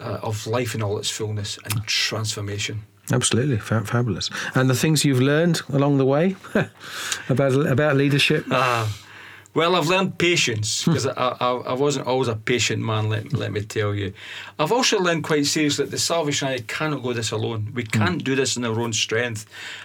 uh, 0.01 0.18
of 0.23 0.47
life 0.47 0.75
in 0.75 0.83
all 0.83 0.99
its 0.99 1.11
fullness 1.11 1.59
and 1.64 1.85
transformation. 1.87 2.83
Absolutely, 3.12 3.59
fa- 3.59 3.85
fabulous. 3.85 4.31
And 4.55 4.71
the 4.71 4.75
things 4.75 5.05
you've 5.05 5.21
learned 5.21 5.61
along 5.68 5.99
the 5.99 6.07
way 6.07 6.37
about 7.29 7.55
about 7.66 7.97
leadership. 7.97 8.47
Ah, 8.51 8.88
well, 9.55 9.77
I've 9.77 9.88
learned 9.88 10.19
patience 10.19 10.85
because 10.85 11.07
I, 11.07 11.12
I, 11.12 11.51
I 11.51 11.73
wasn't 11.75 12.07
always 12.07 12.29
a 12.29 12.37
patient 12.37 12.83
man. 12.83 13.09
Let, 13.09 13.33
let 13.33 13.53
me 13.53 13.61
tell 13.61 13.95
you. 13.95 14.15
I've 14.59 14.73
also 14.73 14.99
learned 14.99 15.25
quite 15.25 15.45
seriously 15.47 15.85
that 15.85 15.91
the 15.91 15.99
Salvation 15.99 16.49
Army 16.49 16.61
cannot 16.61 17.03
go 17.03 17.12
this 17.12 17.31
alone. 17.33 17.71
We 17.75 17.85
can't 17.85 18.25
do 18.25 18.35
this 18.35 18.57
in 18.57 18.65
our 18.65 18.81
own 18.81 18.93
strength. 18.93 19.45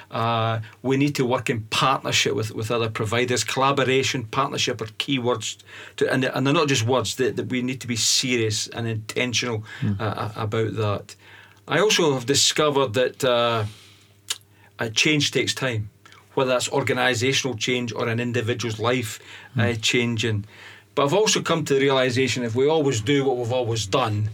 Uh, 0.09 0.61
we 0.81 0.95
need 0.95 1.15
to 1.15 1.25
work 1.25 1.49
in 1.49 1.63
partnership 1.63 2.33
with, 2.33 2.51
with 2.51 2.71
other 2.71 2.89
providers. 2.89 3.43
Collaboration, 3.43 4.23
partnership 4.23 4.81
are 4.81 4.87
key 4.97 5.19
words, 5.19 5.57
to, 5.97 6.11
and, 6.11 6.23
and 6.23 6.47
they're 6.47 6.53
not 6.53 6.69
just 6.69 6.85
words. 6.85 7.15
That, 7.15 7.35
that 7.35 7.49
we 7.49 7.61
need 7.61 7.81
to 7.81 7.87
be 7.87 7.97
serious 7.97 8.67
and 8.67 8.87
intentional 8.87 9.65
uh, 9.99 10.31
about 10.35 10.75
that. 10.75 11.15
I 11.67 11.79
also 11.79 12.13
have 12.13 12.25
discovered 12.25 12.93
that 12.93 13.23
uh, 13.25 13.65
uh, 14.79 14.89
change 14.89 15.31
takes 15.31 15.53
time, 15.53 15.89
whether 16.37 16.51
that's 16.51 16.69
organisational 16.69 17.57
change 17.57 17.91
or 17.91 18.07
an 18.07 18.19
individual's 18.19 18.77
life 18.77 19.19
uh, 19.57 19.73
changing. 19.81 20.45
But 20.93 21.05
I've 21.05 21.15
also 21.15 21.41
come 21.41 21.65
to 21.65 21.73
the 21.73 21.79
realisation 21.79 22.43
if 22.43 22.53
we 22.53 22.69
always 22.69 23.01
do 23.01 23.25
what 23.25 23.37
we've 23.37 23.51
always 23.51 23.87
done, 23.87 24.29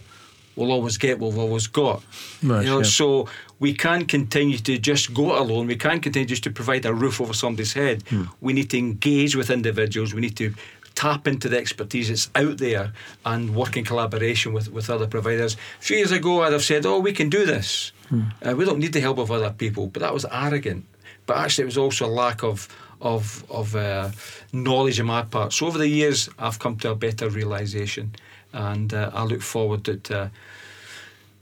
we'll 0.57 0.73
always 0.73 0.97
get 0.97 1.17
what 1.17 1.31
we've 1.31 1.39
always 1.39 1.67
got. 1.67 2.03
Right, 2.43 2.65
you 2.65 2.69
know, 2.69 2.79
yeah. 2.79 2.83
so 2.83 3.29
we 3.57 3.73
can't 3.73 4.09
continue 4.09 4.57
to 4.57 4.77
just 4.77 5.13
go 5.13 5.33
it 5.33 5.39
alone. 5.43 5.65
We 5.65 5.77
can't 5.77 6.03
continue 6.03 6.27
just 6.27 6.43
to 6.43 6.51
provide 6.51 6.85
a 6.85 6.93
roof 6.93 7.21
over 7.21 7.33
somebody's 7.33 7.71
head. 7.71 8.03
We 8.41 8.51
need 8.51 8.69
to 8.71 8.77
engage 8.77 9.37
with 9.37 9.49
individuals. 9.49 10.13
We 10.13 10.19
need 10.19 10.35
to 10.35 10.53
tap 10.95 11.25
into 11.25 11.47
the 11.47 11.57
expertise 11.57 12.09
that's 12.09 12.29
out 12.35 12.57
there 12.57 12.91
and 13.25 13.55
work 13.55 13.77
in 13.77 13.85
collaboration 13.85 14.51
with, 14.51 14.69
with 14.69 14.89
other 14.89 15.07
providers. 15.07 15.55
A 15.79 15.83
few 15.83 15.95
years 15.95 16.11
ago, 16.11 16.41
I'd 16.41 16.51
have 16.51 16.63
said, 16.63 16.85
"Oh, 16.85 16.99
we 16.99 17.13
can 17.13 17.29
do 17.29 17.45
this. 17.45 17.93
Uh, 18.11 18.55
we 18.57 18.65
don't 18.65 18.79
need 18.79 18.91
the 18.91 18.99
help 18.99 19.19
of 19.19 19.31
other 19.31 19.51
people," 19.51 19.87
but 19.87 20.01
that 20.01 20.13
was 20.13 20.25
arrogant. 20.29 20.83
But 21.25 21.37
actually, 21.37 21.63
it 21.63 21.65
was 21.65 21.77
also 21.77 22.05
a 22.05 22.13
lack 22.23 22.43
of 22.43 22.67
of 23.01 23.43
of 23.49 23.75
uh, 23.75 24.11
knowledge 24.51 24.99
on 24.99 25.07
my 25.07 25.23
part. 25.23 25.53
So 25.53 25.67
over 25.67 25.77
the 25.77 25.87
years, 25.87 26.29
I've 26.39 26.59
come 26.59 26.77
to 26.77 26.91
a 26.91 26.95
better 26.95 27.29
realization, 27.29 28.15
and 28.51 28.93
uh, 28.93 29.11
I 29.13 29.23
look 29.23 29.41
forward 29.41 29.83
that 29.85 30.11
uh, 30.11 30.27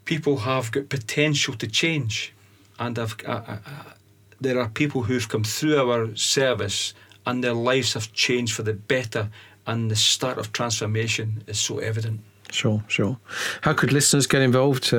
people 0.06 0.38
have 0.38 0.72
got 0.72 0.90
potential 0.90 1.56
to 1.56 1.68
change, 1.68 2.34
and 2.80 2.98
I've, 2.98 3.16
there 4.42 4.60
are 4.60 4.70
people 4.70 5.04
who've 5.04 5.30
come 5.30 5.44
through 5.44 5.78
our 5.78 6.16
service 6.16 6.94
and 7.26 7.44
their 7.44 7.54
lives 7.54 7.94
have 7.94 8.12
changed 8.14 8.54
for 8.54 8.64
the 8.64 8.74
better, 8.74 9.30
and 9.68 9.92
the 9.92 9.96
start 9.96 10.38
of 10.38 10.52
transformation 10.52 11.44
is 11.48 11.60
so 11.60 11.80
evident. 11.80 12.20
Sure, 12.52 12.84
sure. 12.88 13.18
How 13.62 13.74
could 13.74 13.94
listeners 13.94 14.28
get 14.28 14.42
involved 14.42 14.92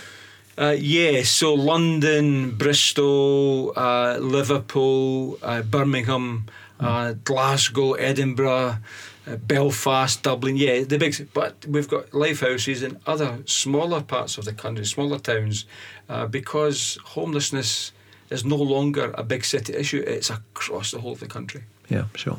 Uh, 0.59 0.75
yeah, 0.79 1.23
so 1.23 1.53
London, 1.53 2.51
Bristol, 2.57 3.75
uh, 3.77 4.17
Liverpool, 4.19 5.39
uh, 5.43 5.61
Birmingham, 5.61 6.47
uh, 6.81 7.13
Glasgow, 7.25 7.93
Edinburgh, 7.93 8.79
uh, 9.27 9.37
Belfast, 9.37 10.23
Dublin. 10.23 10.57
Yeah, 10.57 10.85
the 10.85 10.97
big. 10.97 11.29
But 11.35 11.67
we've 11.69 11.89
got 11.89 12.11
lifehouses 12.13 12.83
in 12.83 12.99
other 13.07 13.43
smaller 13.45 14.01
parts 14.01 14.39
of 14.39 14.47
the 14.47 14.55
country, 14.55 14.87
smaller 14.87 15.19
towns, 15.19 15.67
uh, 16.09 16.27
because 16.27 16.99
homelessness 17.05 17.93
is 18.31 18.45
no 18.45 18.57
longer 18.57 19.15
a 19.19 19.23
big 19.23 19.45
city 19.45 19.75
issue. 19.75 20.03
It's 20.07 20.31
across 20.31 20.91
the 20.91 21.01
whole 21.01 21.13
of 21.13 21.21
the 21.21 21.27
country. 21.27 21.65
Yeah, 21.89 22.05
sure. 22.15 22.39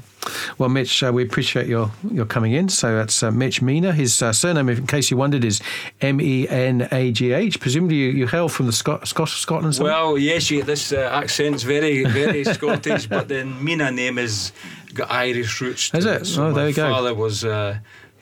Well, 0.57 0.67
Mitch, 0.67 1.01
uh, 1.03 1.11
we 1.13 1.23
appreciate 1.23 1.67
your 1.67 1.89
your 2.11 2.25
coming 2.25 2.51
in. 2.53 2.67
So 2.69 2.95
that's 2.97 3.23
uh, 3.23 3.31
Mitch 3.31 3.61
Menagh. 3.61 3.93
His 3.93 4.21
uh, 4.21 4.33
surname, 4.33 4.67
in 4.67 4.85
case 4.87 5.09
you 5.09 5.15
wondered, 5.15 5.45
is 5.45 5.61
M 6.01 6.19
E 6.19 6.47
N 6.49 6.87
A 6.91 7.11
G 7.13 7.31
H. 7.31 7.59
Presumably, 7.61 7.95
you, 7.95 8.09
you 8.09 8.27
hail 8.27 8.49
from 8.49 8.65
the 8.65 8.73
Scot- 8.73 9.07
Scot- 9.07 9.29
Scotland. 9.29 9.75
somewhere? 9.75 9.93
Well, 9.93 10.17
yes, 10.17 10.51
you 10.51 10.63
this 10.63 10.91
uh, 10.91 10.97
accent's 11.13 11.63
very, 11.63 12.03
very 12.03 12.43
Scottish, 12.55 13.07
but 13.07 13.29
the 13.29 13.43
Menagh 13.45 13.93
name 13.95 14.17
is 14.17 14.51
got 14.93 15.09
Irish 15.11 15.61
roots. 15.61 15.91
to 15.91 15.97
Is 15.97 16.05
it? 16.05 16.25
So 16.27 16.47
Oh, 16.47 16.53
there 16.53 16.67
you 16.67 16.73
go. 16.75 16.89
father 16.91 17.13
was. 17.13 17.45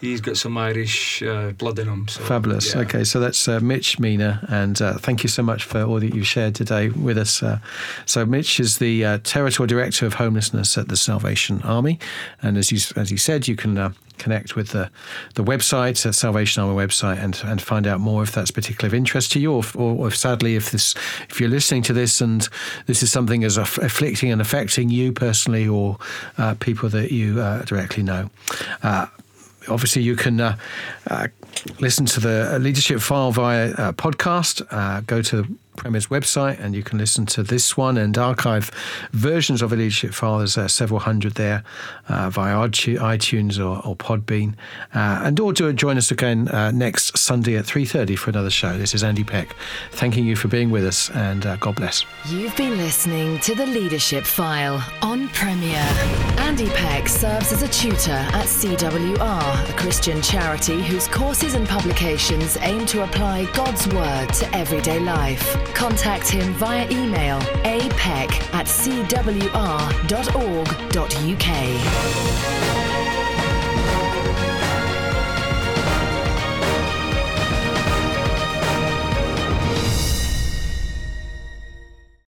He's 0.05 0.21
got 0.21 0.37
some 0.37 0.57
Irish 0.57 1.23
uh, 1.23 1.51
blood 1.51 1.79
in 1.79 1.87
him. 1.87 2.07
So, 2.07 2.21
Fabulous. 2.23 2.73
yeah. 2.73 2.81
Okay, 2.81 3.03
so 3.03 3.19
that's 3.19 3.47
uh, 3.47 3.59
Mitch 3.59 3.97
Menagh, 3.97 4.47
and 4.51 4.79
uh, 4.81 4.93
thank 4.99 5.23
you 5.23 5.29
so 5.29 5.41
much 5.41 5.63
for 5.63 5.81
all 5.81 5.99
that 5.99 6.13
you've 6.13 6.27
shared 6.27 6.53
today 6.53 6.89
with 6.89 7.17
us. 7.17 7.41
Uh, 7.41 7.59
so, 8.05 8.25
Mitch 8.25 8.59
is 8.59 8.77
the 8.77 9.03
uh, 9.03 9.17
territorial 9.23 9.67
director 9.67 10.05
of 10.05 10.15
homelessness 10.15 10.77
at 10.77 10.89
the 10.89 10.95
Salvation 10.97 11.61
Army, 11.63 11.99
and 12.41 12.57
as 12.57 12.71
you 12.71 12.79
as 12.95 13.11
you 13.11 13.17
said, 13.17 13.47
you 13.47 13.55
can. 13.55 13.77
Uh, 13.77 13.91
Connect 14.17 14.55
with 14.55 14.69
the 14.69 14.89
the 15.33 15.43
website, 15.43 16.01
the 16.01 16.13
Salvation 16.13 16.63
Army 16.63 16.73
website, 16.73 17.21
and 17.21 17.37
and 17.43 17.61
find 17.61 17.85
out 17.85 17.99
more 17.99 18.23
if 18.23 18.31
that's 18.31 18.49
particularly 18.49 18.87
of 18.87 18.93
interest 18.93 19.33
to 19.33 19.41
you, 19.41 19.51
or, 19.51 19.63
or 19.75 20.07
if 20.07 20.15
sadly, 20.15 20.55
if 20.55 20.71
this 20.71 20.95
if 21.29 21.41
you're 21.41 21.49
listening 21.49 21.83
to 21.83 21.93
this 21.93 22.21
and 22.21 22.47
this 22.85 23.03
is 23.03 23.11
something 23.11 23.43
as 23.43 23.57
aff- 23.57 23.77
afflicting 23.79 24.31
and 24.31 24.39
affecting 24.39 24.89
you 24.89 25.11
personally, 25.11 25.67
or 25.67 25.97
uh, 26.37 26.55
people 26.61 26.87
that 26.87 27.11
you 27.11 27.41
uh, 27.41 27.63
directly 27.63 28.03
know. 28.03 28.29
Obviously 29.67 30.01
you 30.01 30.15
can 30.15 30.39
uh, 30.39 30.58
uh, 31.10 31.28
listen 31.80 32.06
to 32.06 32.19
the 32.19 32.58
leadership 32.60 32.99
file 32.99 33.32
via 33.32 33.71
uh, 33.71 33.91
podcast. 33.93 34.65
Uh, 34.71 35.01
go 35.01 35.21
to 35.21 35.45
Premier's 35.75 36.07
website, 36.07 36.59
and 36.59 36.75
you 36.75 36.83
can 36.83 36.97
listen 36.97 37.25
to 37.27 37.43
this 37.43 37.77
one 37.77 37.97
and 37.97 38.17
archive 38.17 38.71
versions 39.11 39.61
of 39.61 39.71
Leadership 39.71 40.13
File. 40.13 40.39
There's 40.39 40.57
uh, 40.57 40.67
several 40.67 40.99
hundred 40.99 41.35
there 41.35 41.63
uh, 42.09 42.29
via 42.29 42.55
iTunes 42.55 43.59
or, 43.59 43.85
or 43.85 43.95
Podbean. 43.95 44.53
Uh, 44.93 45.21
and 45.23 45.39
or 45.39 45.53
join 45.53 45.97
us 45.97 46.11
again 46.11 46.47
uh, 46.49 46.71
next 46.71 47.17
Sunday 47.17 47.55
at 47.55 47.65
3.30 47.65 48.17
for 48.17 48.29
another 48.29 48.49
show. 48.49 48.77
This 48.77 48.93
is 48.93 49.03
Andy 49.03 49.23
Peck, 49.23 49.55
thanking 49.91 50.25
you 50.25 50.35
for 50.35 50.47
being 50.47 50.69
with 50.71 50.85
us, 50.85 51.09
and 51.11 51.45
uh, 51.45 51.55
God 51.57 51.75
bless. 51.75 52.05
You've 52.27 52.55
been 52.55 52.77
listening 52.77 53.39
to 53.39 53.55
the 53.55 53.65
Leadership 53.65 54.25
File 54.25 54.83
on 55.01 55.27
Premier. 55.29 55.85
Andy 56.39 56.69
Peck 56.69 57.07
serves 57.07 57.51
as 57.51 57.61
a 57.61 57.67
tutor 57.67 58.11
at 58.11 58.45
CWR, 58.45 59.69
a 59.69 59.73
Christian 59.73 60.21
charity 60.21 60.81
whose 60.81 61.07
courses 61.07 61.53
and 61.53 61.67
publications 61.67 62.57
aim 62.61 62.85
to 62.88 63.03
apply 63.03 63.45
God's 63.53 63.88
Word 63.88 64.33
to 64.33 64.55
everyday 64.55 64.99
life. 64.99 65.55
Contact 65.73 66.28
him 66.28 66.54
via 66.54 66.86
email 66.89 67.39
apeck 67.63 68.32
at 68.54 68.65
cwr.org.uk. 68.67 70.06